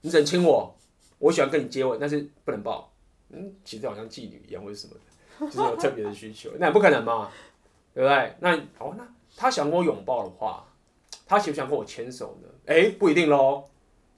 [0.00, 0.74] 你只能亲我。
[1.18, 2.92] 我喜欢跟你接吻，但是不能抱。
[3.30, 7.30] 嗯，其实好像妓女一样，或者什么的，就是有特别的需求，那也不可能嘛，
[7.94, 8.34] 对不对？
[8.40, 10.64] 那哦，那他想跟我拥抱的话。
[11.28, 12.48] 他喜不喜欢跟我牵手呢？
[12.66, 13.64] 哎、不一定喽。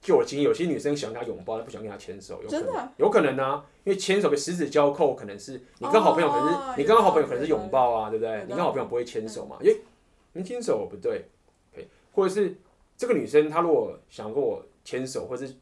[0.01, 3.67] 就我经验，有些女生喜欢跟他拥抱，但不喜欢跟他牵手，有可能，有可能啊。
[3.85, 8.45] 因为牵手跟十指交扣，可能是你跟好朋友，可能是、哦、你跟好朋友可能是拥抱啊，对不对？
[8.45, 9.57] 你跟好朋友不会牵手嘛？
[9.61, 9.81] 因为，
[10.35, 11.25] 你牵手不对
[11.75, 12.57] ，okay, 或者是
[12.97, 15.55] 这个女生她如果想跟我牵手，或者是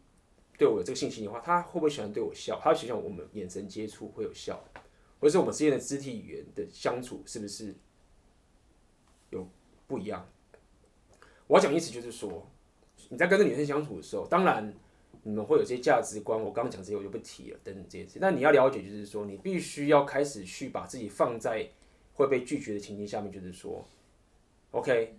[0.59, 2.61] 对我有这个信心的话，她会不会喜欢对我笑？
[2.63, 4.63] 她会喜欢我们眼神接触会有笑，
[5.21, 7.75] 或者是我们之间的肢体语言的相处是不是
[9.31, 9.49] 有
[9.87, 10.29] 不一样？
[11.47, 12.51] 我要讲意思就是说，
[13.09, 14.73] 你在跟这女生相处的时候，当然
[15.23, 18.19] 你们会有些价值观，我刚刚讲这些我就不提了，等等这些事。
[18.21, 21.69] 但你要了解，就是说，你必须要开始去把自己放在
[22.15, 23.85] 会被拒绝的情境下面，就是说
[24.71, 25.17] ，OK，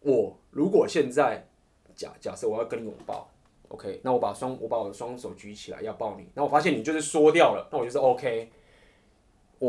[0.00, 1.46] 我如果现在
[1.94, 3.30] 假假设我要跟你拥抱
[3.68, 8.50] ，OK，那我把双我把我的双手举起来要抱你，那我发现你就是缩掉了，那我就是 OK。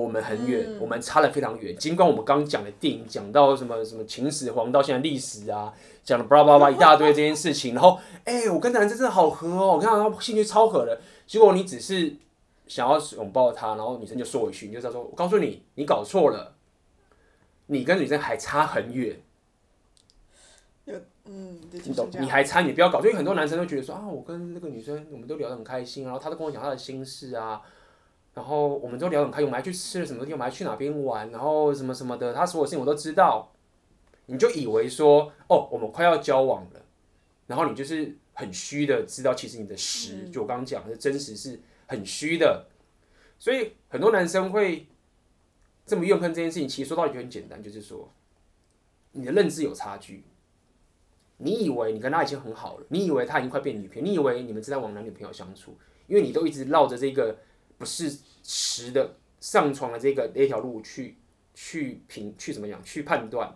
[0.03, 1.75] 我们很远，嗯，我们差得非常远。
[1.77, 5.73] 尽管我们刚讲的电影讲到什么什么秦始皇到现在历史啊，
[6.03, 10.99] 讲了巴拉巴拉 一大堆这件事情，然后哎、欸，我跟男生真的好合哦，我看到他兴趣超合的。
[11.25, 12.15] 结果你只是
[12.67, 16.55] 想要拥抱他，然后女生就缩回去，你就知道说，我告诉你，你搞错了，
[17.67, 19.17] 你跟女生还差很远。
[21.27, 22.07] 嗯，你懂？
[22.19, 23.01] 你还差，你不要搞。
[23.01, 27.59] 所以很多男生都觉得说啊，我跟那个女生，我们都聊得很开心，然后他都跟我讲他的心事啊。
[28.36, 33.49] 然后我们都聊得很开，我们还去吃了什么地方，我们还去哪边玩，然后什么什么的，他所有事情我都知道。
[34.25, 36.81] 你就以为说，哦，我们快要交往了，
[37.47, 42.65] 然后你就是很虚的知道，其实你的实，嗯、就我刚刚讲的真实是很虚的。
[43.39, 44.88] 所以很多男生会
[45.86, 48.11] 这么怨恨这件事情，其实说到底就很简单，就是说
[49.11, 50.25] 你的认知有差距。
[51.38, 55.77] 你以为你跟他已经很好了，你以为他已经快变女朋友，你以为你们正在往男女朋友相处，
[56.07, 57.38] 因为你都一直绕着这个。
[57.78, 61.17] 不是实的上床的这个那条路去
[61.53, 63.55] 去评去怎么样去判断，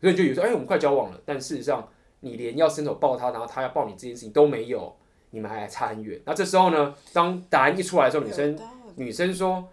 [0.00, 1.88] 所以就有时候哎，我们快交往了，但事实上
[2.20, 4.96] 你连要伸手抱他，然后他要抱你这件事情都没有，
[5.30, 6.20] 你们还还差很远。
[6.24, 8.58] 那这时候呢，当答案一出来的时候，女生
[8.96, 9.68] 女生说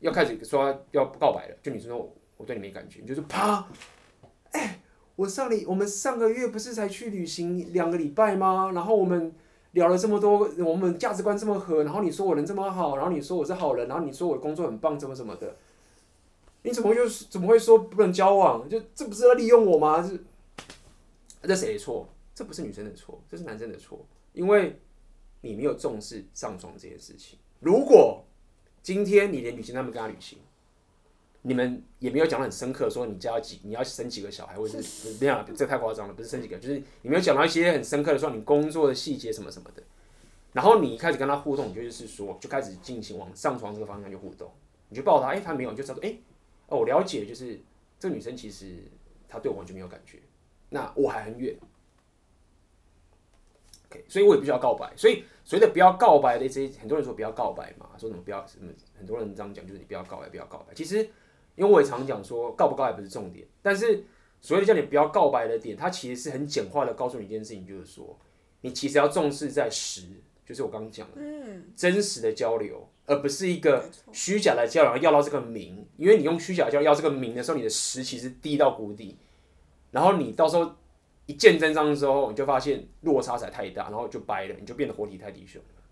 [0.00, 3.66] 要开始说要告白了，就女生说我对你没感觉，你就是啪，
[4.52, 4.80] 哎、欸，
[5.16, 8.70] 我上礼我们上个月不是才去旅行两个礼拜吗？
[8.74, 9.34] 然后我们
[9.76, 15.54] 聊了这么多，我们价值观这么合，然后你说我人这么好，然后你说我是好人，然后你说我的工作很棒，怎么怎么的，
[16.62, 18.66] 你怎么就怎么会说不能交往？
[18.66, 20.02] 就这不是在利用我吗？
[20.02, 20.24] 是，
[21.42, 22.08] 这谁的错？
[22.34, 24.02] 这不是女生的错，这是男生的错，
[24.32, 24.80] 因为
[25.42, 27.38] 你没有重视上床这件事情。
[27.60, 28.24] 如果
[28.82, 30.38] 今天你连旅行都没跟他旅行，
[31.46, 39.80] 你们也没有讲的很深刻，说你家要几，你要生几个小孩，或者是那样，这太夸张了，不是生几个，就是你没有讲到一些很深刻的，说你工作的细节什么什么的。
[40.52, 44.50] 然后你一开始跟他互动，你就是说，就开始进行往上床这个方向去互动，
[44.88, 46.20] 你就抱他，哎、欸，他没有，你就知道，哎、欸，
[46.66, 47.60] 哦，我了解，就是
[48.00, 48.82] 这个女生其实
[49.28, 50.18] 她对我完全没有感觉，
[50.70, 51.56] 那我还很远。
[53.88, 54.92] Okay, 所以我也必须要告白。
[54.96, 60.74] 所以所谓的不要告白的这些，很多人说不要告白嘛，说什么不要什么，很多人这样讲，就是你不要告白，不要告白。
[60.74, 61.08] 其实，
[61.56, 64.04] 因为我也常讲说，告不告也不是重点，但是
[64.40, 68.18] 所谓的叫你不要告白的点，它其实是很简化的告诉你一件事情，就是说，
[68.60, 70.02] 你其实要重视在实，
[70.46, 79.16] 就是我刚刚讲的，嗯，真实的交流，而不是一个虚假的交流，要到这个名，因为你用虚假交流要这个名的时候，你的实其实低到谷底，
[79.90, 80.74] 然后你到时候。
[81.28, 85.82] 一见真章之后，你就发现落差才太大，然后就掰了，你就变得活体泰迪熊了。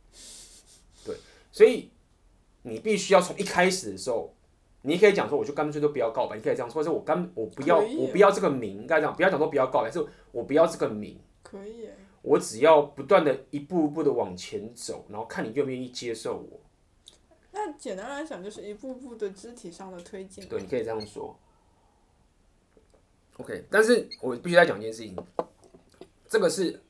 [1.05, 1.17] 对，
[1.51, 1.91] 所以
[2.63, 4.33] 你必须要从一开始的时候，
[4.87, 11.19] 你可以讲说，我就干脆都不要告白，你可以这样说，或者我干我不要我不要这个名，应该这样，不要讲说不要告白，是我不要这个名。
[11.43, 11.89] 可以。
[12.21, 16.61] 我只要不断的一步一步的往前走，然后看你愿不愿意接受我。
[17.53, 20.47] 那简单来讲，就是一步步的肢体上的推进。
[20.49, 21.39] 对，你可以这样说。
[23.39, 25.17] OK，但是我必须再讲一件事情，
[26.29, 26.81] 这个是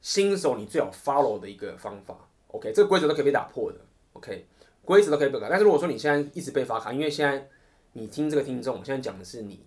[0.00, 2.16] 新手你最好 follow 的一个方法。
[2.48, 3.78] OK，这个规则都可以被打破的。
[4.14, 4.44] OK，
[4.84, 5.48] 规则都可以被改。
[5.48, 7.48] 但是如果说你现在一直被罚卡，因为现在
[7.92, 9.64] 你听这个听众，我现在讲的是你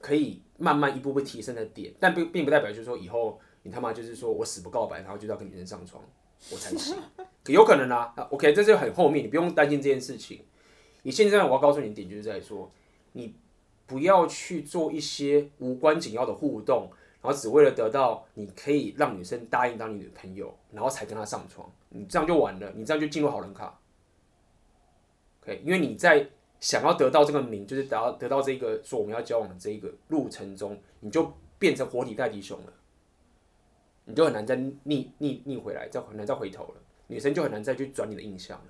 [0.00, 6.02] 可以慢慢一步步提升的点，但并并不代表就是说以后你他妈就是说我死不告白，然后就要跟女生上床，
[6.50, 6.96] 我才行。
[7.44, 8.14] 可有可能啊。
[8.30, 10.40] OK，这是很后面，你不用担心这件事情。
[11.02, 12.70] 你现在我要告诉你的点就是在说
[13.12, 13.34] 你。
[13.88, 16.90] 不要去做一些无关紧要的互动，
[17.22, 23.80] 然后只为了得到你可以让女生答应当你女朋友，然后才跟她上床，你这样就完了，你这样就进入好人卡。
[25.48, 26.28] OK，因为你在
[26.60, 32.72] 想要得到这个名，就是得到得到这个说我们要交往的这个路程中，你就变成活体泰迪熊了，
[34.04, 36.74] 你就很难再逆逆逆回来，再很难再回头了，
[37.06, 38.64] 女生就很难再去转你的印象了。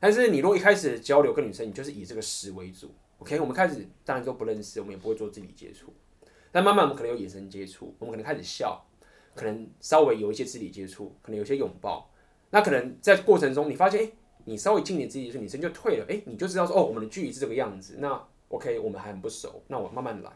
[0.00, 2.90] 但是你如果一开始交流跟女生，你就是以这个实为主。
[3.18, 5.92] OK，我们开始当然都不认识，我们也不会做肢体接触，
[6.50, 8.82] 但慢慢我们可能有眼神接触，我们可能开始笑，
[9.34, 12.10] 可能稍微有一些肢体接触，可能有些拥抱。
[12.48, 14.10] 那可能在过程中，你发现，哎，
[14.44, 17.96] 你稍微近点自己，女生就退了，哎，你就知道说，哦，我们的距离是这个样子。
[17.98, 20.30] 那 OK，我们还很不熟，那我慢慢来。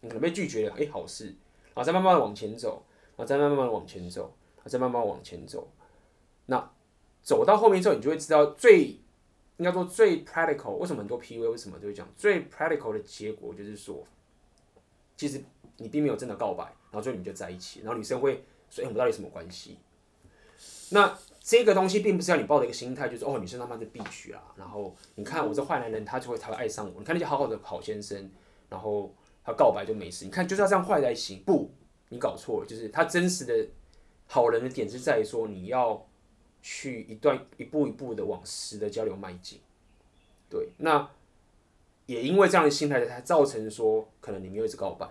[0.00, 2.82] 你可能被拒绝了，哎，好事，然后再慢慢的往前走，
[3.16, 4.22] 然后再慢慢的往前走，
[4.56, 5.68] 然后再慢慢往前走。
[6.46, 6.70] 那
[7.22, 8.98] 走到后面之后，你就会知道最。
[9.58, 14.06] 应该说最 practical，为什么很多 PUA 为什么都会讲最 practical 的结果就是说，
[15.16, 15.42] 其实
[15.78, 19.76] 你并没有真的告白，然后最后你们就在一起，然后女生会说：“哎，我们到底什么关系？”
[20.90, 21.12] 那
[21.48, 26.94] 这个东西并不是要你抱的一个心态，就是哦，女生他妈的必须啊，然后你看我这坏男人，他就会他会爱上我。
[26.98, 28.30] 你看那些好好的好先生，
[28.68, 30.26] 然后他告白就没事。
[30.26, 31.70] 你看就是要这样坏才行，不，
[32.10, 33.66] 你搞错了，就是他真实的
[34.26, 36.04] 好人的点是在于说你要。
[36.60, 39.60] 去一段一步一步的往实的交流迈进，
[40.50, 41.08] 对，那
[42.06, 45.08] 也因为这样的心态才造成说，可能你没有一直告白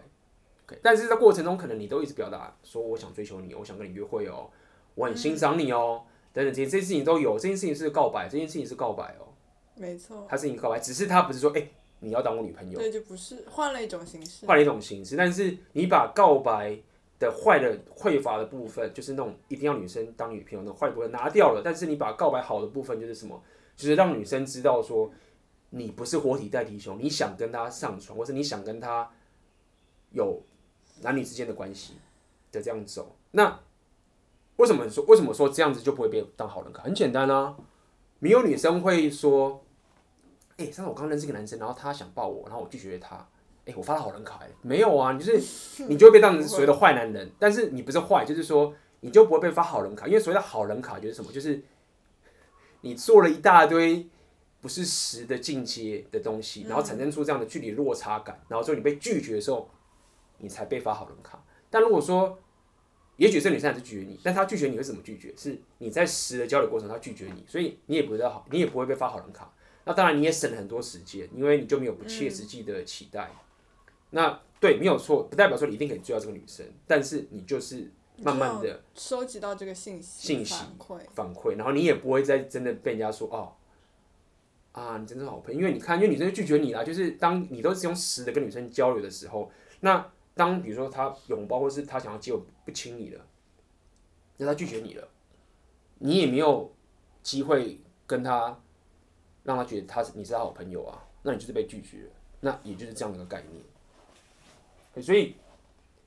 [0.81, 4.49] 但是在过程中可能你都一直表达说，我想追求你，我想跟你约会哦，
[4.93, 9.33] 我很欣赏你哦，嗯、等等这些这些事情都有，这件事情是告白，这件事情是告白哦，
[9.75, 16.79] 没错，他是一个告白，只是他不是说，哎、欸，你要当我女朋友，对，就不是换了一种形式，换了一种形式，但是你把告白。
[17.19, 23.41] 的坏的匮乏的部分，就是那种一定要女生当女朋友那种坏部分拿掉了，但是你把告白好的部分就是什么？
[23.75, 25.11] 就是让女生知道说，
[25.71, 29.09] 你不是活体代替熊，你想跟他上床，或是你想跟他
[30.11, 30.39] 有
[31.01, 31.95] 男女之间的关系
[32.51, 33.15] 的这样走。
[33.31, 33.59] 那
[34.57, 36.83] 为什么说为什么说这样子就不会被当好人卡？
[36.83, 37.55] 很简单啊，
[38.19, 39.63] 没有女生会说，
[40.57, 43.15] 哎、欸，上次我刚认识一个男生，然后他想抱我，然后我拒绝他。
[43.65, 51.61] 哎、欸，我发了好人卡哎，没有啊，你就是 你就会被当成所谓的坏男人，但是你不是坏，就是说你就不会被发好人卡，因为所谓的好人卡就是什么，就是
[52.81, 54.07] 你做了一大堆
[54.61, 59.69] 不是实的进阶的东西，然后产生出这样的距离落差感，然后最后你被拒绝的时候，
[60.37, 61.43] 你才被发好人卡。
[61.69, 62.39] 但如果说，
[63.17, 65.33] 也许这女生还是拒绝你，但她拒绝你会怎么拒绝？
[65.35, 69.51] 是你在实的交流过程，她拒绝你，所以你也不会好，你也不会被发好人卡。
[69.85, 73.29] 那当然你也省了很多时间，因为你就没有不切实际的期待。
[73.31, 73.37] 嗯、
[74.11, 77.89] 那对，没有错，不代表说你一定可以追到这个女生，但是你就是
[78.21, 83.53] 慢慢的收集到这个信息，信息反馈，反馈，然后你也不会再真的被人家说哦，
[84.73, 89.49] 啊，你真的好朋友，因为你看，因为女生拒绝你啦，就是当你都是用实的跟女生交流的时候，
[89.79, 90.05] 那
[90.37, 93.25] 当比如说他拥抱或是他想要接吻不亲你了，
[94.37, 95.07] 那他拒绝你了，
[95.97, 96.71] 你也没有
[97.23, 98.57] 机会跟他
[99.43, 102.09] 让他觉得他是你是他好朋友啊，那你就是被拒绝，
[102.39, 105.03] 那也就是这样的一个概念。
[105.03, 105.35] 所以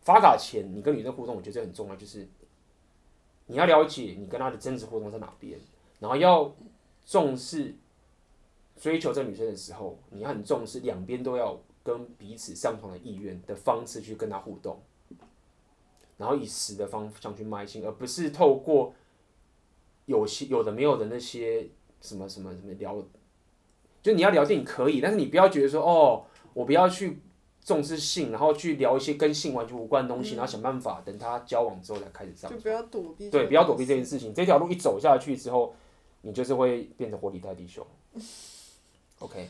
[0.00, 2.26] 发卡前，你跟女生互动，我觉得这很重要，就是
[3.46, 5.58] 你要了解你跟她的真实互动在哪边，
[5.98, 6.54] 然后要
[7.04, 7.74] 重视
[8.76, 11.60] 追求这女生的时候，你要很重视两边都要
[11.90, 14.80] 跟彼此相同的意愿的方式去跟他互动，
[16.16, 18.94] 然后以实的方向去迈进，而不是透过
[20.06, 21.68] 有些有的没有的那些
[22.00, 23.02] 什么什么什么聊，
[24.02, 26.24] 就你要聊电影可以，但是你不要觉得说哦，
[26.54, 27.20] 我不要去。
[27.62, 32.50] 重视性，然后去聊一些跟性完全无关的东西，嗯、然后想办法等他交往之后才开始上。
[32.50, 33.28] 就不要躲避。
[33.28, 34.32] 对，不要躲避这件事情。
[34.32, 35.74] 这条路一走下去之后，
[36.22, 37.86] 你就是会变成活体泰迪熊。
[39.18, 39.46] OK，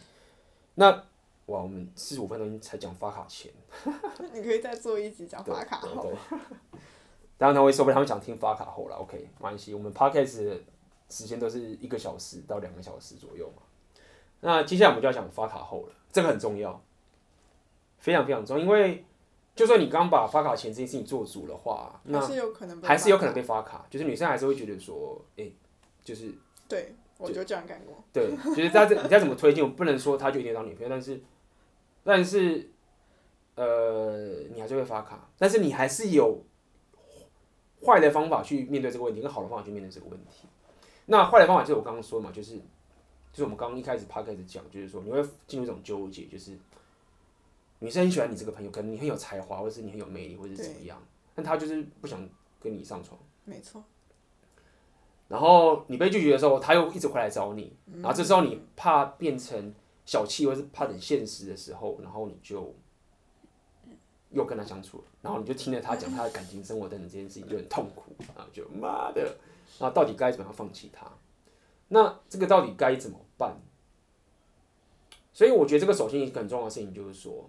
[0.75, 1.05] 那
[1.51, 3.53] 哇，我们四十五分钟才讲发卡前。
[4.33, 6.13] 你可以再做一集讲发卡后。
[7.37, 8.97] 当然他会说不定他们想听发卡后了。
[8.97, 10.61] OK，没关系，我们 Podcast 的
[11.09, 13.63] 时间都是一个小时到两个小时左右嘛。
[14.41, 16.81] 那接下来我们就要讲发卡后了，这个很重要。
[17.99, 19.05] 非常非常重要，因为
[19.55, 25.55] 就算你刚把发卡前这件事情做足的话，那还是有可能还是有可能被发卡，就是女生还是会觉得说，哎、欸，
[26.03, 26.33] 就是
[26.67, 31.21] 对，我就这样干过，对，就是在这你再怎么推进，我不能说他就一定当女朋友，但是
[32.05, 32.71] 但是
[33.55, 36.43] 呃，你还是会发卡，但是你还是有
[37.85, 40.47] 坏的方法去面对这个问题，跟好的方法去面对这个问题。
[41.07, 46.59] 那坏的方法就是我刚刚说嘛，就是就是我们刚刚一开始趴开始讲，就是说你会进入一种纠结，就是。
[47.83, 51.03] 女生很喜欢你这个朋友，可能你很有才华，或者是你很有魅力，或者是怎么样，
[51.35, 52.29] 但她就是不想
[52.61, 53.19] 跟你上床。
[53.47, 53.83] 没错。
[55.29, 59.75] 然后你被拒绝的时候，他又一直回来找你，然后这时候你怕变成
[60.11, 62.75] 小气，或是怕很现实的时候，然后你就
[64.31, 69.37] 又跟他相处，然后你就听着他讲他的感情生活等等这件事情，就很痛苦啊，就妈的，
[69.79, 71.07] 那到底该怎么样放弃他？
[71.87, 73.57] 那这个到底该怎么办？
[75.33, 77.49] 所以我觉得这个首先一个很重要的事情就是说。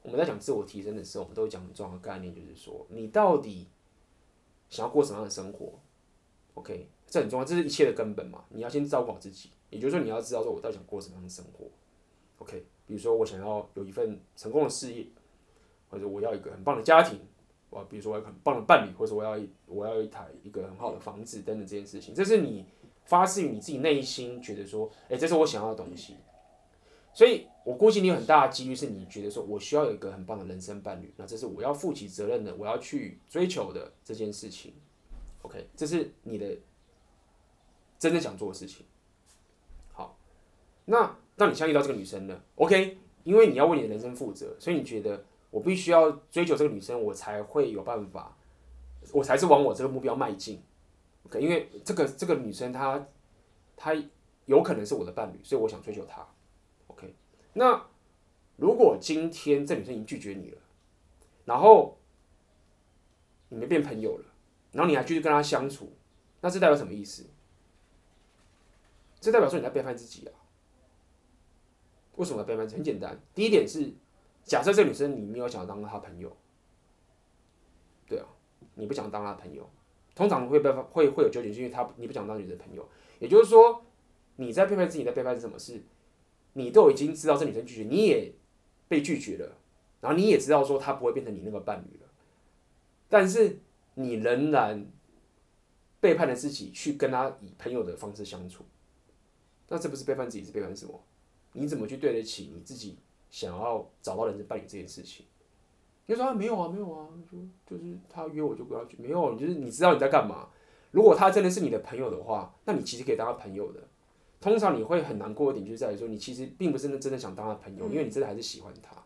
[0.00, 3.68] 我们在讲自我提升的时候，我们都会讲很重要的概念，就是说你到底
[4.68, 5.74] 想要过什么样的生活
[6.54, 8.42] ？OK，这很重要，这是一切的根本嘛。
[8.48, 11.66] 你要先照顾好自己，也就是说你要知道说我到底想过什么样的生活。
[12.38, 15.06] OK，比如说我想要有一份成功的事业，
[15.88, 17.18] 或者我要一个很棒的家庭，
[17.70, 22.66] 我比如说我要很棒的伴侣，或者我要一我要一台一个很好的房子等等这件事情，这是你
[23.04, 26.16] 发自于你自己内心觉得说，哎，这是我想要的东西。
[27.14, 34.72] 所以，我估计你有很大的几率是你觉得说，我需要有一个很棒的人生伴侣，那这是我要负起责任的，我要去追求的这件事情。
[35.42, 36.56] OK，这是你的
[37.98, 38.86] 真正想做的事情。
[40.92, 48.36] 那当你相遇到这个女生呢？OK，因为你要为你的人生负责，所以你觉得我必须要追求这个女生，我才会有办法，
[49.10, 50.62] 我才是往我这个目标迈进。
[51.24, 53.06] OK，因为这个这个女生她
[53.74, 53.94] 她
[54.44, 56.26] 有可能是我的伴侣，所以我想追求她。
[56.88, 57.14] OK，
[57.54, 57.86] 那
[58.56, 60.58] 如果今天这女生已经拒绝你了，
[61.46, 61.98] 然后
[63.48, 64.26] 你们变朋友了，
[64.72, 65.90] 然后你还继续跟她相处，
[66.42, 67.24] 那这代表什么意思？
[69.22, 70.32] 这代表说你在背叛自己啊？
[72.22, 72.68] 为什么要背叛？
[72.68, 73.92] 很简单，第一点是，
[74.44, 76.36] 假设这女生你没有想要当她朋友，
[78.06, 78.26] 对啊，
[78.76, 79.68] 你不想当她朋友，
[80.14, 83.84] 通常会被会会有纠结，是因为她你不想当女生朋友，也就是说
[84.36, 85.82] 你在背叛自己，在背叛是什么事？
[86.52, 88.32] 你都已经知道这女生拒绝，你也
[88.86, 89.56] 被拒绝了，
[90.00, 92.08] 然后你也知道说她不会变成你那个伴侣了，
[93.08, 93.58] 但是
[93.94, 94.86] 你仍然
[95.98, 98.64] 背叛了自己，去跟她以朋友的方式相处，
[99.66, 101.02] 那这不是背叛自己，是背叛什么？
[101.52, 102.98] 你怎么去对得起你自己
[103.30, 105.26] 想要找到人生伴侣这件事情？
[106.06, 107.38] 你说啊，没有啊，没有啊，就
[107.76, 110.48] 就是他约我就不要去，没有，你就是你知道你在干嘛。
[110.90, 113.80] 如果他真的是你的朋友的话，那你其实可以当他朋友的。
[114.40, 119.02] 通常你会很难过一点，就在于说，你其实并不是真的想当他朋友，因为你真的还是喜欢他。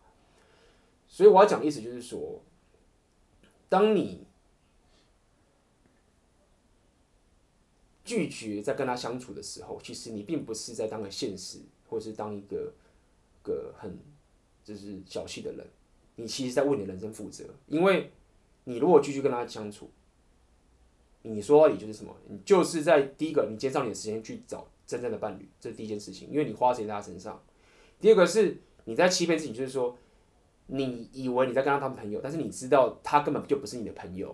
[1.06, 2.40] 所以我要讲的意思就是说，
[3.68, 4.26] 当你
[8.02, 12.72] 拒绝在跟他相处的时候，其实你并不是在当个现实，或是当一个
[13.42, 13.98] 个很
[14.64, 15.66] 就是小气的人，
[16.16, 17.44] 你其实在为你的人生负责。
[17.66, 18.10] 因为
[18.64, 19.90] 你如果继续跟他相处，
[21.22, 22.14] 你说到底就是什么？
[22.28, 24.66] 你就是在第一个，你减少你的时间去找。
[24.86, 27.42] 真正的伴侣，这是第一件事情，因为你花时间在他身上。
[27.98, 29.98] 第二个是你在欺骗自己，就是说
[30.66, 34.32] 你以为你在跟他当朋友，但是你知道他根本就不是你的朋友，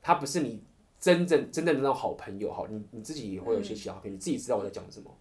[0.00, 0.62] 他不是你
[0.98, 2.50] 真正真正的那种好朋友。
[2.50, 5.14] 好，你你自己也会有一些其他好朋友，你自己知道我在讲什么，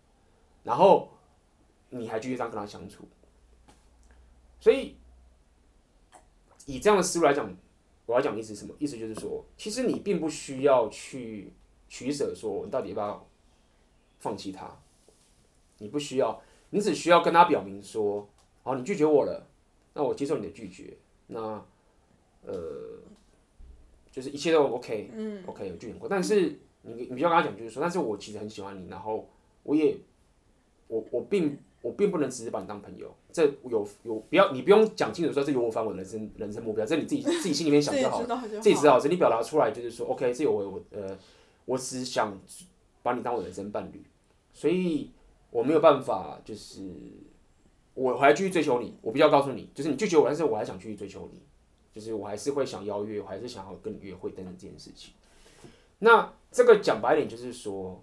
[0.64, 1.10] 然后
[1.90, 3.04] 你还继续这样跟他相处，
[4.60, 4.96] 所以
[6.66, 7.54] 以这样的思路来讲，
[8.06, 8.76] 我要讲的意思是什么？
[8.80, 11.54] 意思就是说，其实你并不需要去
[11.88, 13.28] 取舍，说你到底要不要
[14.20, 14.80] 放弃他，
[15.78, 16.42] 你不需要。
[16.72, 18.30] 你只需要跟他表明说，
[18.62, 19.44] 好，你拒绝我了，
[19.96, 21.66] 那我接受你的拒绝，那，
[22.44, 22.54] 呃，
[24.12, 29.28] 就是一切都 OK，嗯，OK，有拒绝过，但是你你不要跟他讲，就是说，但是我其实很喜欢你，然后
[29.64, 29.98] 我也，
[30.88, 41.17] 我我并我并不能只是把你当朋友，这有有不要你不用讲清楚说这有我反我的人生人生目标，这你自己自己心里面想就好，自己知道，只你表达出来就是说 OK，这有我我呃，
[41.65, 42.38] 我只想
[43.03, 44.03] 把你当我的人生伴侣，
[44.53, 45.11] 所以。
[45.51, 46.80] 我没有办法，就是
[47.95, 48.95] 我还继续追求你。
[49.01, 51.41] 我必须要告诉你，就是你拒绝我，但是我还想继续追求你，
[51.91, 55.11] 就是我还是会想邀约，我还是想要跟你约会等等这件事情。
[55.97, 57.99] 那这个讲白点就是说，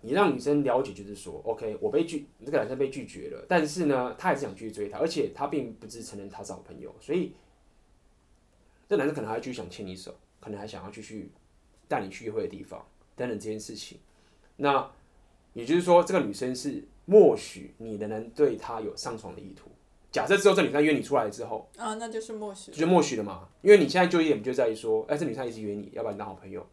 [0.00, 7.32] 你让女生了解，就是说，OK，我被拒，这个男生被拒绝了，但是呢，他还是想继续追她，而且他并不是承认他是好朋友，所以
[8.88, 11.30] 这男生可能还继续想牵你手，可能还想要继续
[11.88, 12.84] 带你去约会的地方
[13.14, 13.98] 等等这件事情。
[14.56, 14.90] 那。
[15.56, 19.70] 也就是说，这个女生是默许你仍然对她有上床的意图。
[20.12, 23.48] 假设之后这女生约你出来之后，啊，那就是默许，就是默许了嘛？
[23.62, 26.66] 因为你现在纠结点就在于说，哎，这女生一直约你，要把你当好朋友，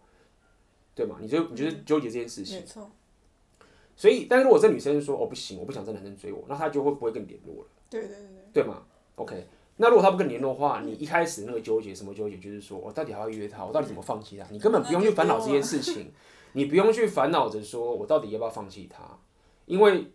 [0.93, 1.17] 对吗？
[1.21, 2.59] 你就你就是纠结这件事情。
[2.59, 2.91] 没错。
[3.95, 7.69] 所以，但是如果这女生说，哦，不行，我不想这男生追我，那她就会不会跟你联络了？
[7.89, 8.27] 对对对对。
[8.53, 8.83] 对吗
[9.15, 9.47] ？OK。
[9.77, 14.45] 那如果她不跟你联络的话，你一开始那个纠结什么纠结，就是说我到底还要约她，我到底怎么放弃她？
[14.51, 16.11] 你根本不用去烦恼这件事情。
[16.55, 19.17] 你不用去烦恼着说，我到底要不要放弃他，
[19.65, 20.11] 因为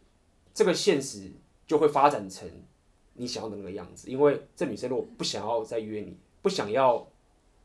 [0.55, 1.33] 这个现实
[1.67, 2.49] 就会发展成
[3.15, 4.09] 你想要的那个样子。
[4.09, 7.05] 因为这女生如果不想要再约你，不想要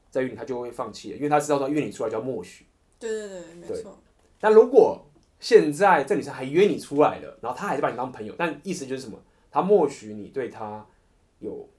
[0.09, 2.65] 再约你，她就会放弃了，因为她知道说约你出来叫默许。
[2.97, 3.95] 对对对，没错。
[4.39, 5.05] 但如果
[5.43, 9.19] 现在这女生还约你出来了，然后她还是把你当朋友，但意思就是什么？
[9.51, 10.87] 她默许你对她
[11.39, 11.69] 有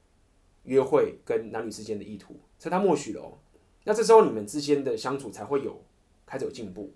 [0.63, 3.39] 约会跟男女之间的意图，所以她默许了哦。
[3.83, 5.81] 那这时候你们之间的相处才会有。
[6.27, 6.91] 开始有进步，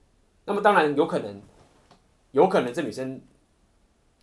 [0.45, 1.39] 那么当然有可能，
[2.31, 3.21] 有可能这女生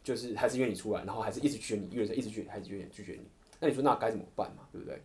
[0.02, 3.20] 就是还是约你出来，然后还是一直拒绝你，约着一直拒，还是拒绝拒绝你。
[3.60, 4.64] 那你说那该怎么办嘛？
[4.72, 5.00] 对不对？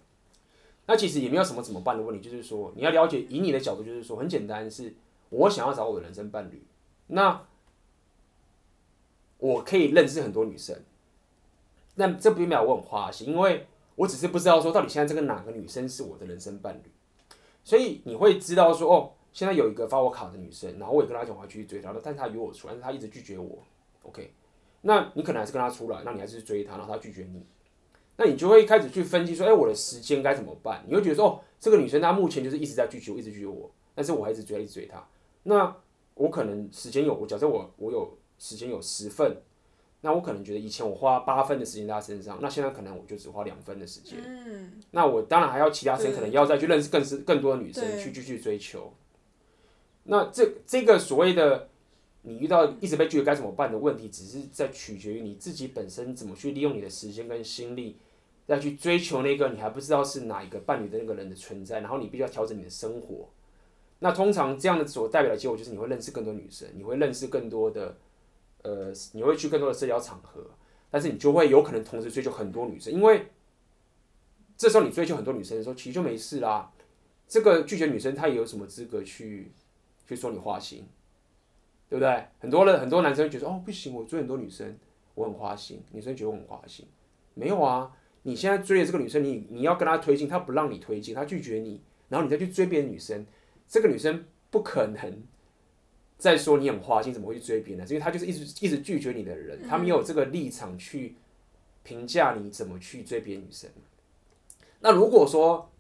[0.87, 4.91] 那其实也没有什么怎么办的问题，就是说你要了解，以你的角度就是说很简单，是
[5.29, 6.59] 我想要找我的人生伴侣，
[7.13, 7.45] 那
[9.37, 10.77] 我可以认识很多女生，
[11.95, 16.91] 那这并没有我很花心，因为我只是不知道说到底现在这个哪个女生是我的人生伴侣，
[17.63, 19.11] 所以你会知道说哦。
[19.33, 23.63] 现在有一个发我卡的女生，然后我也跟她讲，我要继续追她，但是她约我出来，但是她一直拒绝我。
[24.01, 24.29] OK，
[24.81, 27.41] 那你可能还是跟她出来，那你还是去追她，然后她拒绝你，
[28.17, 30.83] 那你就会开始去分析说，哎、我的时间该怎么办？
[30.85, 35.01] 你会觉得说，哦，这个女生她目前就是一直在拒绝我，一直拒绝我，但是我还一直追，一直追她。
[35.43, 35.73] 那
[36.15, 39.37] 我可能时间有，我假设我我有时间有十份，
[40.01, 44.17] 那我可能觉得以前我花八分的时间在他身上，那现在可能我就只花两分的时间。
[44.23, 44.73] 嗯。
[44.91, 48.93] 那我当然还要其他时间，可能要再去认识更是更多的女生，去继续追求。
[50.03, 51.69] 那这这个所谓的
[52.23, 57.97] 你遇到一直被拒绝该怎么办的问题，只是在取决于你自己本身怎么去利用你的时间跟心力，
[58.47, 63.29] 再去追求那个你还不知道是哪一个伴侣的那个人的存在，然后你必须要调整你的生活。
[64.03, 67.97] 那通常这样的所代表的结果就是你会认识更多女生，你会认识更多的
[68.63, 70.45] 呃，你会去更多的社交场合，
[70.89, 73.27] 但是你就会有可能同时追求很多女生，因为
[74.57, 76.71] 这时候你追求很多女生的时候，其实就没事啦。
[77.27, 79.51] 这个拒绝女生，她也有什么资格去？
[80.07, 80.85] 去说你花心，
[81.87, 82.25] 对不对？
[82.39, 84.77] 很多人很多男生觉得哦，不行，我追很多女生，
[85.15, 85.81] 我很花心。
[85.93, 86.85] 女生觉得我很花心，
[87.33, 87.95] 没有啊。
[88.23, 93.25] 你现在追的这个女生，你你要跟她推进，她不让你推进，她拒绝你，然后你再去追别的女生，
[93.71, 95.23] 这个女生不可能
[96.17, 97.89] 再说你很花心，怎么会去追别人呢？
[97.89, 101.15] 因为她就是一直一直拒绝你的人，她没有这个立场去
[101.81, 103.69] 评价你怎么去追别的女生。
[104.81, 105.71] 那如果说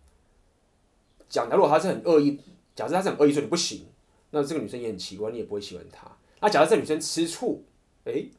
[1.27, 2.39] 讲的，如果她是很恶意，
[2.73, 3.85] 假设她是很恶意说你不行。
[4.29, 6.09] 那这个女生也很奇怪，你也不会喜欢她。
[6.39, 7.65] 那假设这女生吃醋，
[8.05, 8.31] 哎、欸，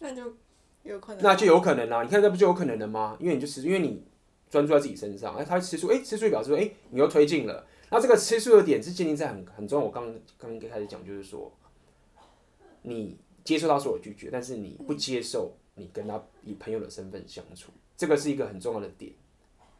[0.00, 0.34] 那就
[0.82, 2.02] 有可能，那就有可能啦。
[2.02, 3.16] 你看这不就有可能了吗？
[3.20, 4.02] 因为你就吃，因为你
[4.50, 7.64] 专注在自己身上，哎，她吃醋，哎，吃醋表示说，哎，你又推进了。
[7.90, 9.84] 那这个吃醋的点是建立在很很重要。
[9.86, 10.04] 我刚
[10.36, 11.52] 刚刚开始讲，就是说，
[12.82, 19.12] 你接受到所有拒绝，但是你不接受你跟他以朋友的身份相处，这个是一个很重要的点，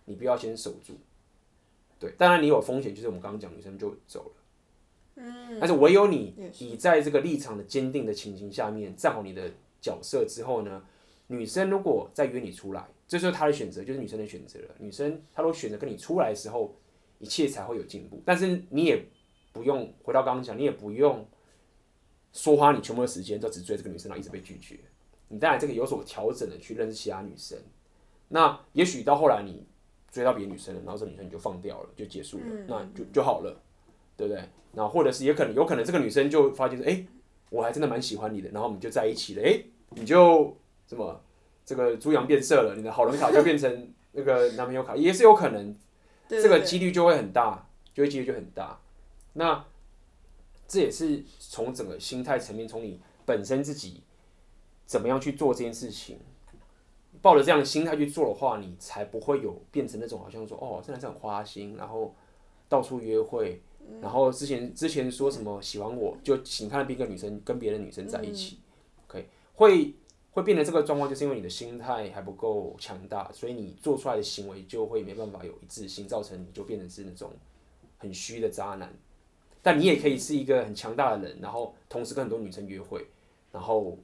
[0.07, 0.95] 你不要先守住。
[1.99, 4.33] 对，当然你有风险，就是我们刚刚讲女生就走了。
[5.17, 9.51] 嗯，但是唯有你你在这个立场的坚定的情形下面站好你的
[9.81, 10.83] 角色之后呢，
[11.27, 14.75] 女生如果再约你出来，这就是她的选择，就是女生的选择了。
[14.79, 16.75] 女生她如果选择跟你出来的时候，
[17.19, 18.23] 一切才会有进步。
[18.25, 19.05] 但是你也
[19.53, 21.27] 不用回到刚刚讲，你也不用
[22.33, 24.79] 说花你全部的时间都只追这个女生，然后一直被拒绝。
[25.29, 27.59] 你当然这个有所调整的去认识其他女生。
[28.29, 29.67] 那也许到后来你
[30.11, 33.61] 追到别的女生了，然后这女生你就放掉了，就结束了，嗯那就就好了，
[34.17, 34.43] 对不对？
[34.75, 37.07] 然后或者是也可能有可能这个女生就发现说，哎、欸，
[37.51, 40.55] 我还真的蛮喜欢你的，然后我们就在一起了，哎、欸，你就
[40.87, 41.21] 什么
[41.65, 45.75] 这个猪羊变色了，你的好人卡就变成那个男朋友卡，也是有可能，
[46.29, 48.79] 对对对这个几率就会很大，就会几率就很大。
[49.33, 49.65] 那
[50.67, 54.03] 这也是从整个心态层面，从你本身自己
[54.85, 56.19] 怎么样去做这件事情。
[57.21, 62.15] 抱着这样的心态去做的话，你才不会有变成那种好像说哦，这男生很花心，然后
[62.69, 63.61] 到处约会，
[64.01, 68.61] 然后之前之前说什么喜欢我，就请看了别个女生跟别的女生在一起
[69.09, 69.93] ，OK，会
[70.33, 77.33] 会变成这个状况，就是因为你的心态还不够强大，所以你做出来的行为就会没办法有一致性，造成你就变成是那种
[77.99, 78.93] 很虚的渣男。
[79.63, 83.07] 但你也可以是一个很强大的人，然后同时跟很多女生约会，
[83.53, 83.99] 然后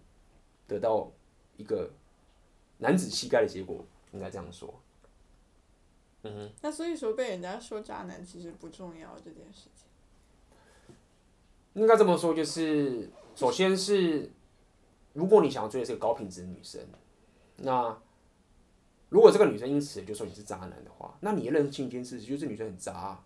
[0.67, 1.11] 得到
[1.57, 1.91] 一个。
[2.79, 4.75] 男子气概的结果，应该这样说。
[6.25, 6.51] 嗯哼。
[6.61, 9.87] 那所以说，被人家说渣男其实不重要这件事情。
[11.75, 14.29] 应该这么说，就是首先是，
[15.15, 16.81] 如果你想要追的是个高品质的女生，
[17.57, 17.99] 那
[19.09, 23.25] 如果这个女生因此就说你是渣男的话，那你也认清一件事实，就是女生很渣啊。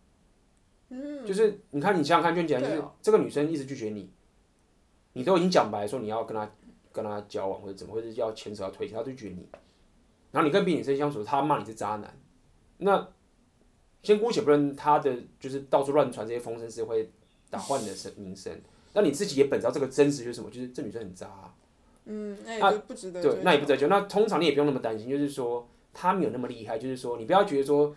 [0.91, 1.26] 嗯。
[1.26, 4.12] 就是你看，你想想看，就很简单，就是哦这个女生一直拒绝你，
[5.14, 6.49] 你都已经讲白说你要跟她。
[6.91, 9.47] 跟她交往或者怎么，或者要牵扯要推，他就觉得你，
[10.32, 12.18] 然后你跟别的女生相处，她骂你是渣男，
[12.78, 13.07] 那
[14.03, 17.12] 先姑且不论她的就是到处乱传这些风声是会
[17.51, 18.61] 打坏你的声名声，
[18.95, 21.55] 那你自己也本知道这个真实就是什么，就是这女生很渣啊。
[22.09, 23.23] 嗯，那也就不值得、啊。
[23.23, 23.87] 对，那也不值得。
[23.87, 27.95] 那通常你也不用那么担心，就是说他没有那么厉害，就是说你不要觉得说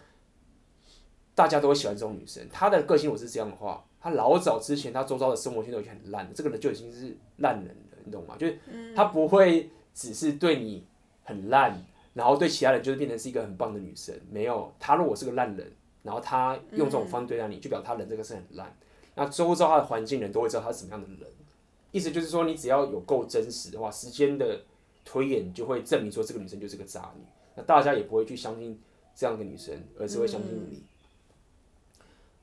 [1.33, 7.97] 大家都会喜欢这种女生，她的个性我是这样的话，她老早之前她周遭的生活圈都已经很烂了，这个人就已经是烂人了。
[8.03, 8.35] 你懂吗？
[8.37, 8.59] 就是
[8.95, 10.85] 她不会只是对你
[11.23, 11.81] 很烂，
[12.13, 14.13] 然后对其他人就是变成是一个很棒的女生。
[14.29, 15.71] 没有，她如果是个烂人，
[16.03, 18.75] 然后她用这种方式对待你，就表示她人这个是很烂。
[19.15, 21.29] 那周遭她的环境人都会知道她是什么样的人。
[21.91, 24.61] 意思就是说，你只要有够真实的话，时间的
[25.03, 27.23] 推演就会证明说这个女生就是个渣女。
[27.55, 28.79] 那大家也不会去相信
[29.13, 30.83] 这样的女生，而是会相信你。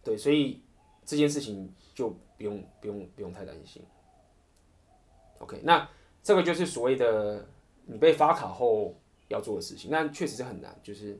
[0.05, 0.61] 对，所以
[1.05, 3.82] 这件事情就不用不用不用太担心。
[5.38, 5.88] OK，那
[6.22, 7.49] 这个就是所谓的
[7.86, 8.94] 你被发卡后
[9.28, 10.78] 要做的事情，那确实是很难。
[10.82, 11.18] 就是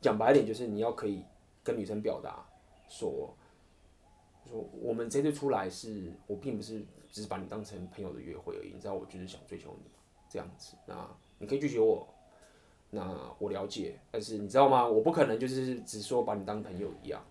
[0.00, 1.22] 讲白点，就是你要可以
[1.62, 2.44] 跟女生表达
[2.88, 3.34] 说，
[4.48, 9.90] 说我们这次出来是我并不是只是把你当成朋友的约会而已，你知道我就是想追求你
[10.28, 10.76] 这样子。
[10.86, 12.06] 那你可以拒绝我，
[12.90, 14.86] 那我了解，但是你知道吗？
[14.86, 17.24] 我不可能就是只说把你当朋友一样，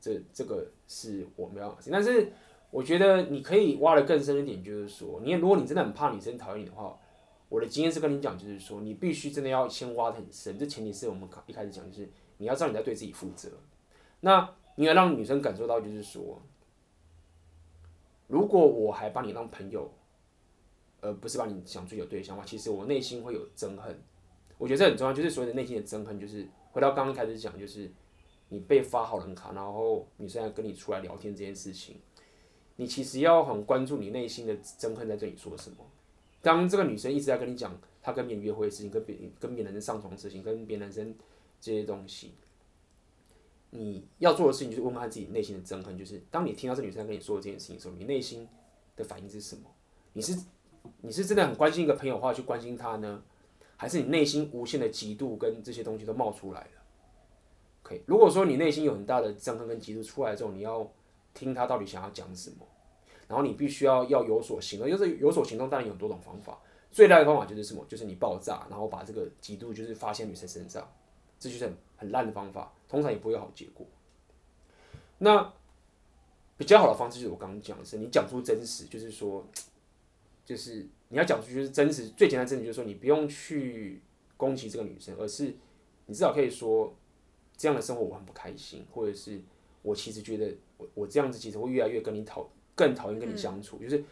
[0.00, 1.76] 这这个是我没办法。
[1.90, 2.32] 但是。
[2.72, 6.98] 我觉得你可以挖得更深一点，就是说，你如果你真的很怕女生讨厌你的话，
[7.48, 10.58] 我的经验是跟你讲，就是说，你必须真的要先挖得很深。
[10.58, 13.48] 这前提是我们一开始讲，就是你要知道你在对自己负责。
[14.20, 16.42] 那你要让女生感受到，就是说，
[18.26, 19.90] 如果我还把你当朋友，
[21.00, 23.96] 而不是把你想追求对象的话，其实我内心会有憎恨。
[24.58, 27.90] 我觉得这很重要，就是所谓的内心的憎恨，就是回到刚刚开始讲，就是
[28.48, 32.00] 你被发好人卡，然后女生要跟你出来聊天这件事情。
[32.76, 35.78] 你其实要很关注你内心的憎恨在对你说什么。
[36.42, 41.14] 当这个女生一直在跟你讲她跟别人约会的事情，跟别跟别人上床的事情，跟别人男生
[41.60, 42.34] 这些东西，
[43.70, 48.48] 你要做的事情就是问问自己内心的憎恨，就是当你听到这女生跟你说的这件事情的时候，你内心
[48.96, 49.62] 的反应是什么？
[50.12, 50.38] 你是
[51.00, 53.22] 你是真的很关心一个朋友的话去关心她呢，
[53.76, 56.70] 还是你内心无限的嫉妒跟这些东西都冒出来了
[57.84, 60.90] ？OK，如果说你内心有很大的憎恨跟嫉妒出来之后，你要。
[61.38, 62.66] 听他到底想要讲什么，
[63.28, 66.58] 然后你必须要要有所行动，就是有所行动，当然有很多种方法。
[66.90, 67.84] 最大的方法就是什么？
[67.86, 70.90] 就是你爆炸，然后把这个嫉妒就是发泄女生身上，
[71.38, 73.86] 这就是很很烂的方法，通常也不会有好结果。
[75.18, 75.52] 那
[76.56, 79.46] 比较好的方式就是我刚刚讲的是，你讲出真实，就是说，
[80.44, 84.00] 就是你要讲出就是真实，最简单的真实就是说，你不用去
[84.36, 85.54] 攻击这个女生，而是
[86.06, 86.94] 你至少可以说，
[87.56, 89.40] 这样的生活我很不开心，或者是。
[89.82, 94.02] 我其实觉得我，我我这样子其实会越来越跟你讨更讨厌跟你相处，嗯、就是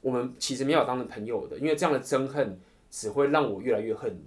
[0.00, 2.58] 我们其实没有当成朋友的，因为这样的憎恨
[2.90, 4.24] 只会让我越来越恨你。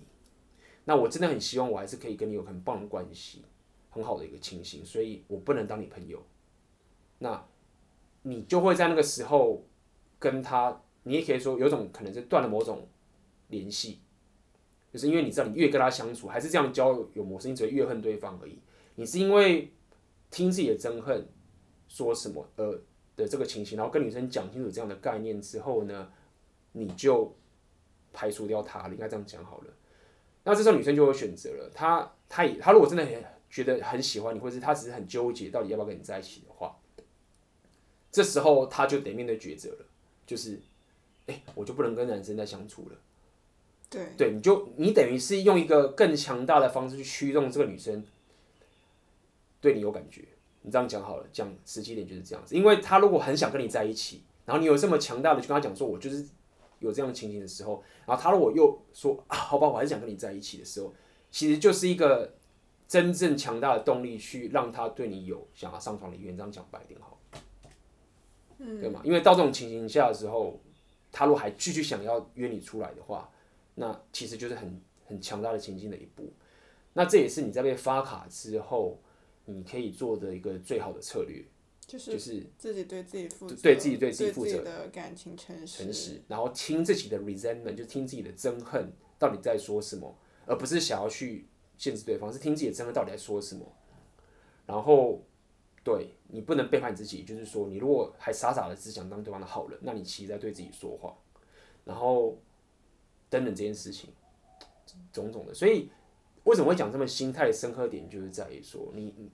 [0.85, 3.43] 那我真的很希望我还是可以跟你有很棒的关系，
[3.89, 6.21] 很好的一个情形，所以我不能当你朋友。
[7.19, 7.45] 那
[8.23, 9.63] 你就会在那个时候
[10.19, 12.87] 跟他，你也可以说有种可能是断了某种
[13.47, 13.99] 联系，
[14.91, 18.59] 就是因为你知道你越跟他相处，还是这样交友模式，你只会越恨对方而已。
[18.95, 19.71] 你是因为
[20.29, 21.27] 听自己的憎恨
[21.87, 22.79] 说什么呃
[23.15, 26.11] 的这个情形，然后跟女生讲清楚这样的概念之后呢，
[26.73, 27.33] 你就
[28.11, 29.73] 排除掉他了，应该这样讲好了。
[30.45, 36.77] 那这时候女生就有选择了，她她也她如果真的很觉得很喜欢你，或者是她只是很纠结到底要不要跟你在一起的话，
[38.11, 39.85] 这时候她就得面对抉择了，
[40.27, 40.59] 就是，
[41.27, 42.97] 哎、欸，我就不能跟男生再相处了。
[43.89, 48.03] 对，对，你就你等于是用一个更强大的方式去驱动这个女生
[49.61, 50.25] 对你有感觉。
[50.63, 56.25] 你这样讲好了，讲实际点就是这样子，因为她如果很想跟你在一起，然后你有这么强大的去跟她讲说，我就是。
[56.83, 60.93] 有这样的情形的时候，然后他如果又说啊，好吧，我还是想跟你在一起的时候，
[61.31, 62.35] 其实就是一个
[62.87, 66.35] 真正强大的动力，去让他对你有想要上床的意愿。
[66.35, 67.17] 这样讲白一点好，
[68.57, 69.01] 嗯，对吗？
[69.03, 70.59] 因为到这种情形下的时候，
[71.11, 73.31] 他如果还继续想要约你出来的话，
[73.75, 76.31] 那其实就是很很强大的情境的一步。
[76.93, 78.99] 那这也是你在被发卡之后，
[79.45, 81.43] 你可以做的一个最好的策略。
[81.93, 82.17] 就是
[82.57, 90.11] 自己对自己负责，对自己对自己负责的感情诚实，诚实，然后听自己的 resentment，就听自己的憎恨到底在说什么，
[90.47, 91.45] 而不是想要去
[91.77, 93.63] 限制对方，是听自己的憎恨到底在说什么。
[94.65, 95.21] 然后，
[95.83, 101.15] 对你不能背叛你自己，就是说，你如果还傻傻的只想当对方的好人，那你其实在对自己说谎。
[101.85, 102.39] 然后，
[103.29, 104.09] 等等这件事情，
[105.11, 105.91] 种种的，所以
[106.45, 109.29] 为什么会讲这么心态深刻点，就是在于说你。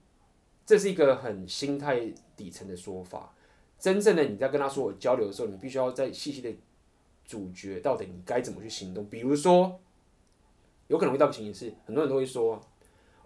[0.70, 2.00] 这是一个很心态
[2.36, 3.34] 底层的说法。
[3.76, 6.48] 真正的你在跟他说我交流的时候，你必须要再细细的
[7.24, 9.04] 咀嚼到底你该怎么去行动。
[9.06, 9.80] 比如说，
[10.86, 12.60] 有可能遇到的情形是，很多人都会说：“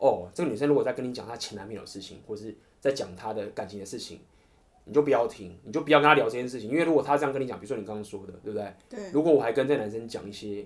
[0.00, 4.20] 哦，这个女生如果在跟你讲她前男朋友的事情，或是在讲她的感情的事情，
[4.86, 6.70] 你就不要听，你就不要跟她聊这件事情。
[6.70, 8.72] 因为如果她这样跟你讲，比如说你刚刚说的，对不对？
[8.88, 9.10] 对。
[9.12, 10.64] 如果我还跟这个男生讲一些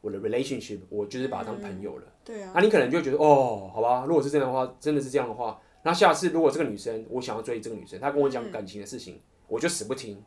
[0.00, 2.04] 我的 relationship，我就是把他当朋友了。
[2.06, 2.52] 嗯、对啊。
[2.54, 5.60] 那你可能就会觉得哦，好吧，如果是这样的话，真的是这样的话。
[5.82, 10.22] 那下次如果这个女生，我想要追这个女生，她跟我讲感情的事情，嗯、我就死不听，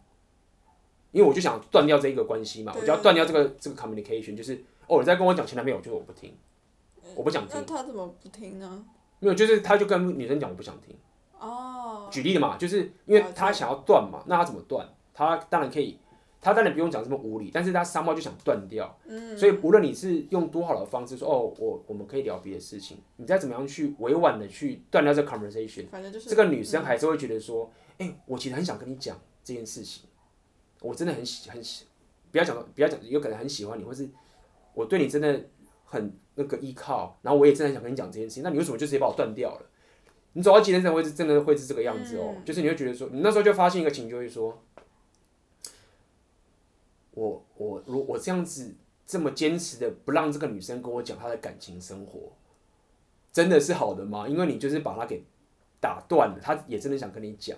[1.12, 6.36] 因为我就想断掉这一个关系嘛，啊、我就要断掉这个这个 communication，就是哦，你在跟我讲前男朋友，就是我不听，
[7.16, 7.56] 我不想听。
[7.56, 8.86] 那他怎么不听呢？
[9.20, 10.96] 没有，就是他就跟女生讲，我不想听。
[11.40, 12.10] 哦。
[12.12, 14.88] 举例的嘛，就是因为他想要断嘛，那他怎么断？
[15.14, 16.00] 他当然可以。
[16.44, 30.04] 他当然不用讲这么无理，但是他三毛就想断掉，嗯、所以无论你是用多好的方式说，哦，我我们可以聊别的事情，你再怎么样去委婉的去断掉这 conversation，反正就是这个女生还是会觉得说，哎、我其实很想跟你讲这件事情，
[30.82, 31.86] 我真的很喜很喜，
[32.30, 34.10] 不要讲不要讲，有可能很喜欢你，或是
[34.74, 35.42] 我对你真的
[35.86, 39.66] 很那个依靠，然后我也真的很想跟你讲这件事情，那你为什么就直接把我断掉了？
[40.34, 44.62] 你走到今天才会是真的会是这个样子哦，嗯、就是你会觉得说，你那时候就发现一个情，就会说。
[47.16, 52.32] 我我如我这样子这么坚持的不让这个女生跟我讲她的感情生活，
[53.32, 54.28] 真的是好的吗？
[54.28, 55.24] 因为你就是把她给
[55.80, 57.58] 打断了，她也真的想跟你讲，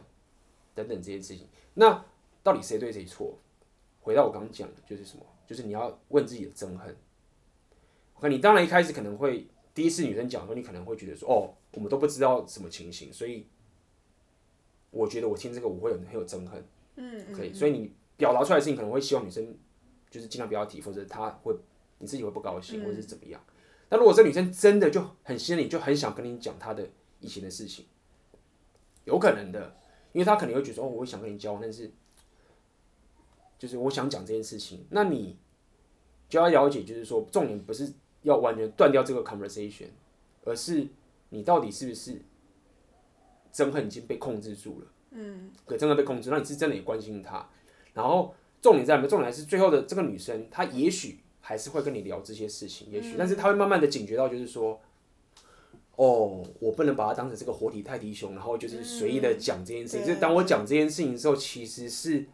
[0.73, 1.47] 等等这些事情。
[1.73, 2.03] 那
[2.43, 3.37] 到底谁对谁错？
[4.01, 5.23] 回到我刚刚讲的，就是什么？
[5.47, 6.95] 就是你要问自己的憎恨。
[8.19, 13.47] 看你当然一开始可能会第一次女生讲的时候，你可能会觉得说，哦，我们都不知道什么情形，所以
[14.91, 16.63] 我觉得我听这个我会有很有憎恨。
[16.95, 17.93] 嗯，可以，所以你。
[18.17, 19.55] 表达出来的事情可能会希望女生
[20.09, 21.55] 就是尽量不要提，否则她会
[21.97, 23.41] 你自己会不高兴，或者是怎么样。
[23.89, 26.87] 那、嗯、如果这女生真的就很心里就很想跟你讲她的
[27.19, 27.85] 以前的事情，
[29.03, 29.75] 有可能的，
[30.13, 31.91] 因为她可能会觉得哦，我会想跟你交往，但是
[33.57, 35.37] 就是我想讲这件事情，那你
[36.27, 37.93] 就要了解，就是说重点不是
[38.23, 39.89] 要完全断掉这个 conversation，
[40.43, 40.87] 而是
[41.29, 42.21] 你到底是不是
[43.53, 44.87] 憎恨已经被控制住了？
[45.11, 47.47] 嗯，可，真的被控制，那你是真的也关心她。
[47.95, 49.07] 然后重点在什么？
[49.07, 54.79] 重点还是最后的这个女生，她也许还是会跟你聊这些事情，也许，但是她会慢慢的警觉到，就是说，
[55.95, 60.05] 哦，我不能把她当成这个活体泰迪熊，然后就是随意的讲这件事情。
[60.05, 62.25] 就是当我讲这件事情的时候，其实是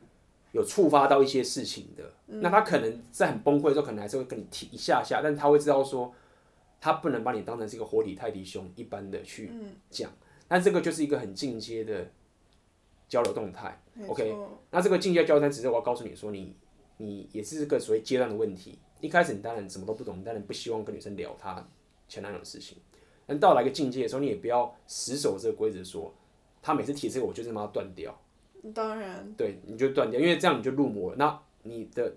[0.51, 2.11] 有触发到一些事情的。
[2.25, 6.11] 那她可能在很崩溃的时候，可能还是会跟你提一下下，但她会知道说，
[6.79, 9.51] 她不能把你当成这个活体泰迪熊一般的去
[9.91, 10.11] 讲。
[10.47, 12.09] 但这个就是一个很进阶的。
[13.11, 14.33] 交流动态，OK，
[14.69, 16.55] 那这个境界交流单只是我要告诉你说你，
[16.95, 18.79] 你你也是个所谓阶段的问题。
[19.01, 21.67] 一开始你当然什么都不懂，你当然不希望跟女生聊她
[22.07, 22.77] 前男友的事情。
[23.27, 26.13] 但到来一个境界的时候，你也不要死守这个规则，说
[26.61, 28.17] 他每次提这个，我就这么要断掉。
[28.73, 31.17] 当然，对，你就断掉，因为这样你就入魔了。
[31.17, 32.15] 那你的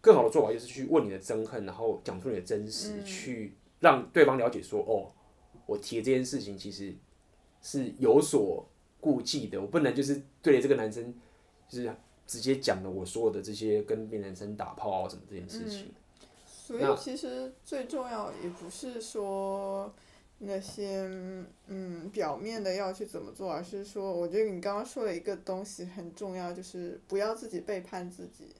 [0.00, 5.12] 更好的做法就是去问你的憎恨，然后讲出你的真实，嗯、去让对方了解说，哦，
[5.66, 6.94] 我提的这件事情其实
[7.60, 8.66] 是有所。
[9.00, 11.14] 顾忌的，我不能就是对这个男生
[11.68, 11.90] 就是
[12.26, 15.86] 直接讲了我所有的这些跟别的男生打炮啊什么这件事情。
[15.86, 15.94] 嗯、
[16.44, 19.92] 所以其实最重要也不是说
[20.38, 21.08] 那些
[21.66, 28.54] 嗯表面的要去怎么做，而是说我觉得你刚刚说了一个东西很重要，就是不要自己背叛自己。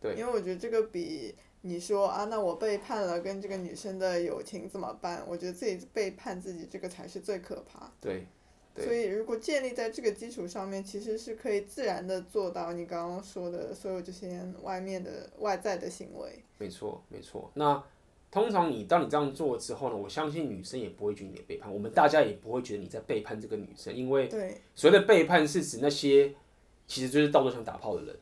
[0.00, 0.14] 对。
[0.16, 5.24] 因为我觉得这个比你说啊，那我背叛了跟这个女生的友情怎么办？
[5.26, 7.90] 我觉得自己背叛自己这个才是最可怕。
[8.00, 8.26] 对。
[8.76, 16.42] 所以，如果建立在这个基础上面，其实是可以自然的做到你刚刚说的所有这些外面的外在的行为。
[16.56, 17.50] 没错，没错。
[17.54, 17.82] 那
[18.30, 24.28] 通常你当你这样做之后呢，我相信女生也不会觉得你背叛，我们大家也不会觉得你在背叛这个女生，因为
[24.74, 26.32] 所谓的背叛是指那些
[26.86, 28.16] 其实就是到处想打炮的人，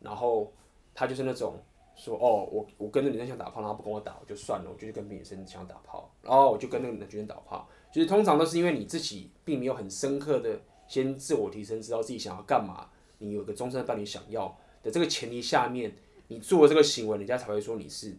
[0.00, 0.52] 然后
[0.94, 1.58] 他就是那种
[1.94, 7.68] 说哦，我我跟那女生想打炮，然后不跟我打，我就算了，我就去跟别的女生想打炮，然后我就跟那个女生打炮。
[7.92, 12.88] 就是通常都是因为你自己并没有很深刻的先自我提升，知道自己想要干嘛，
[13.18, 15.92] 你有个终身伴侣想要的这个前提下面，
[16.28, 18.14] 你做这个行为，人家才会说你是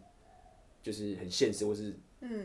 [0.84, 1.95] 就是很现实或是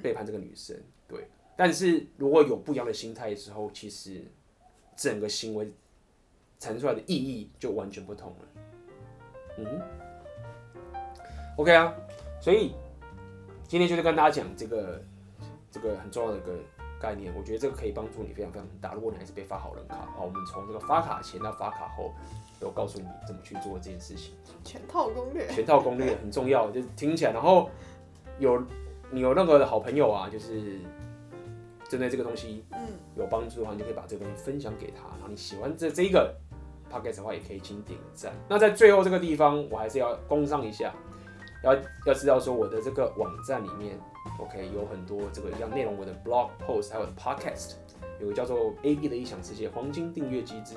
[0.01, 0.81] 背叛这个女生。
[1.09, 4.24] 对，但是如果有不一样的心态的时候，其实
[4.95, 5.72] 整个行为
[6.61, 8.62] 产生出来的意义就完全不同了。
[9.59, 9.83] 嗯
[11.57, 11.93] ，OK 啊，
[12.41, 12.72] 所以
[13.66, 15.03] 今天就是跟大家讲这个
[15.72, 16.57] 这个很重要的一个。
[17.07, 18.93] 概念，我觉得这个可以帮助你非常非常大。
[18.95, 22.13] 如果你还是被发好人卡，啊，我们从这个发卡前到发卡后，
[22.61, 24.35] 有告诉你怎么去做这件事情。
[24.65, 27.71] 全套攻略，全套攻略很重要，就是听起来，然后
[28.39, 28.63] 有
[29.11, 30.81] 你有任何的好朋友啊，就是
[31.89, 32.81] 针对这个东西，嗯，
[33.17, 35.03] 有帮助的话，你就可以把这个东西分享给他。
[35.19, 36.35] 然后你喜欢这这一个
[36.93, 38.33] podcast 的话，也可以请点赞。
[38.49, 40.93] 那在最后这个地方，我还是要工商一下，
[41.63, 41.75] 要
[42.07, 43.99] 要知道说我的这个网站里面。
[44.39, 47.72] OK，有很多这个一样内容，我的 blog post 还有 podcast，
[48.20, 50.74] 有个叫做 AB 的异想世界黄金订阅机制。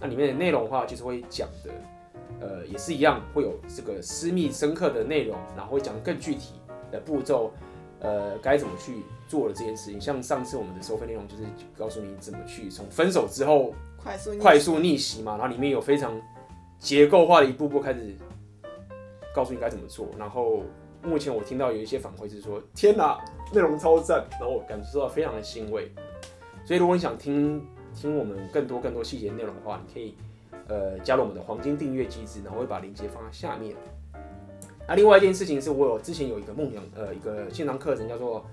[0.00, 1.70] 那里面的内容的话，就是会讲的，
[2.40, 6.54] 呃，也是一样，会有这个私密深刻的内容，然后会讲更具体
[6.90, 7.52] 的步骤，
[8.00, 10.00] 呃，该怎么去做的这件事情。
[10.00, 11.44] 像上次我们的收费内容，就是
[11.76, 16.20] 告诉你怎么去从分手之后快速快速逆袭嘛，然后里面有非常
[16.78, 18.16] 结构化的一步步开始
[19.34, 20.62] 告诉你该怎么做，然后。
[21.04, 23.18] 目前我听到有一些反馈是说，天哪，
[23.52, 25.90] 内容超赞，然后我感受到非常的欣慰。
[26.64, 27.60] 所以如果你想听
[27.92, 30.14] 听我们更多更多细节内容的话，你可以
[30.68, 33.74] 呃加入我们的黄金订阅机制，然后会把链接放在下面。
[34.86, 38.46] 那另外一件事情是我有之前有一个梦想呃一个线上课程叫做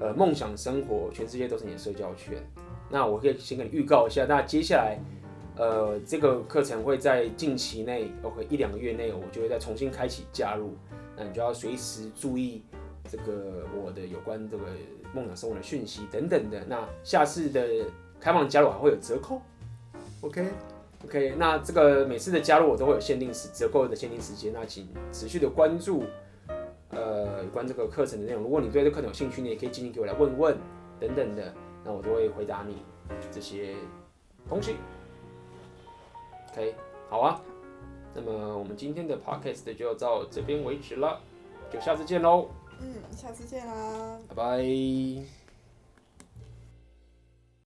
[0.00, 2.36] 呃梦想生活，全世界都是你的社交圈。
[2.90, 4.98] 那我可以先跟你预告一下，那接下来
[5.56, 10.74] 呃这个课程会在近期内，OK 一两个月内，我就会再重新开启加入。
[11.22, 12.62] 那你就要随时注意
[13.08, 14.64] 这个我的有关这个
[15.14, 16.64] 梦想生活的讯息等等的。
[16.66, 17.86] 那下次的
[18.18, 19.40] 开放加入还会有折扣
[20.22, 20.48] ，OK
[21.04, 21.34] OK。
[21.38, 26.02] 那这个每次的加入我都会有限定时折扣的限定时间，那请持续的关注
[26.90, 28.42] 呃有关这个课程的内容。
[28.42, 30.56] 如果你对这个课程有兴趣，你也可以进行给我来问问
[30.98, 31.54] 等等的，
[31.84, 32.78] 那我都会回答你
[33.30, 33.76] 这些
[34.48, 34.74] 东西。
[36.50, 36.74] OK，
[37.08, 37.40] 好啊。
[38.14, 41.20] 那么我们今天的 podcast 就到这边为止了，
[41.70, 42.48] 就下次见喽。
[42.80, 45.41] 嗯，下次见啦，拜拜。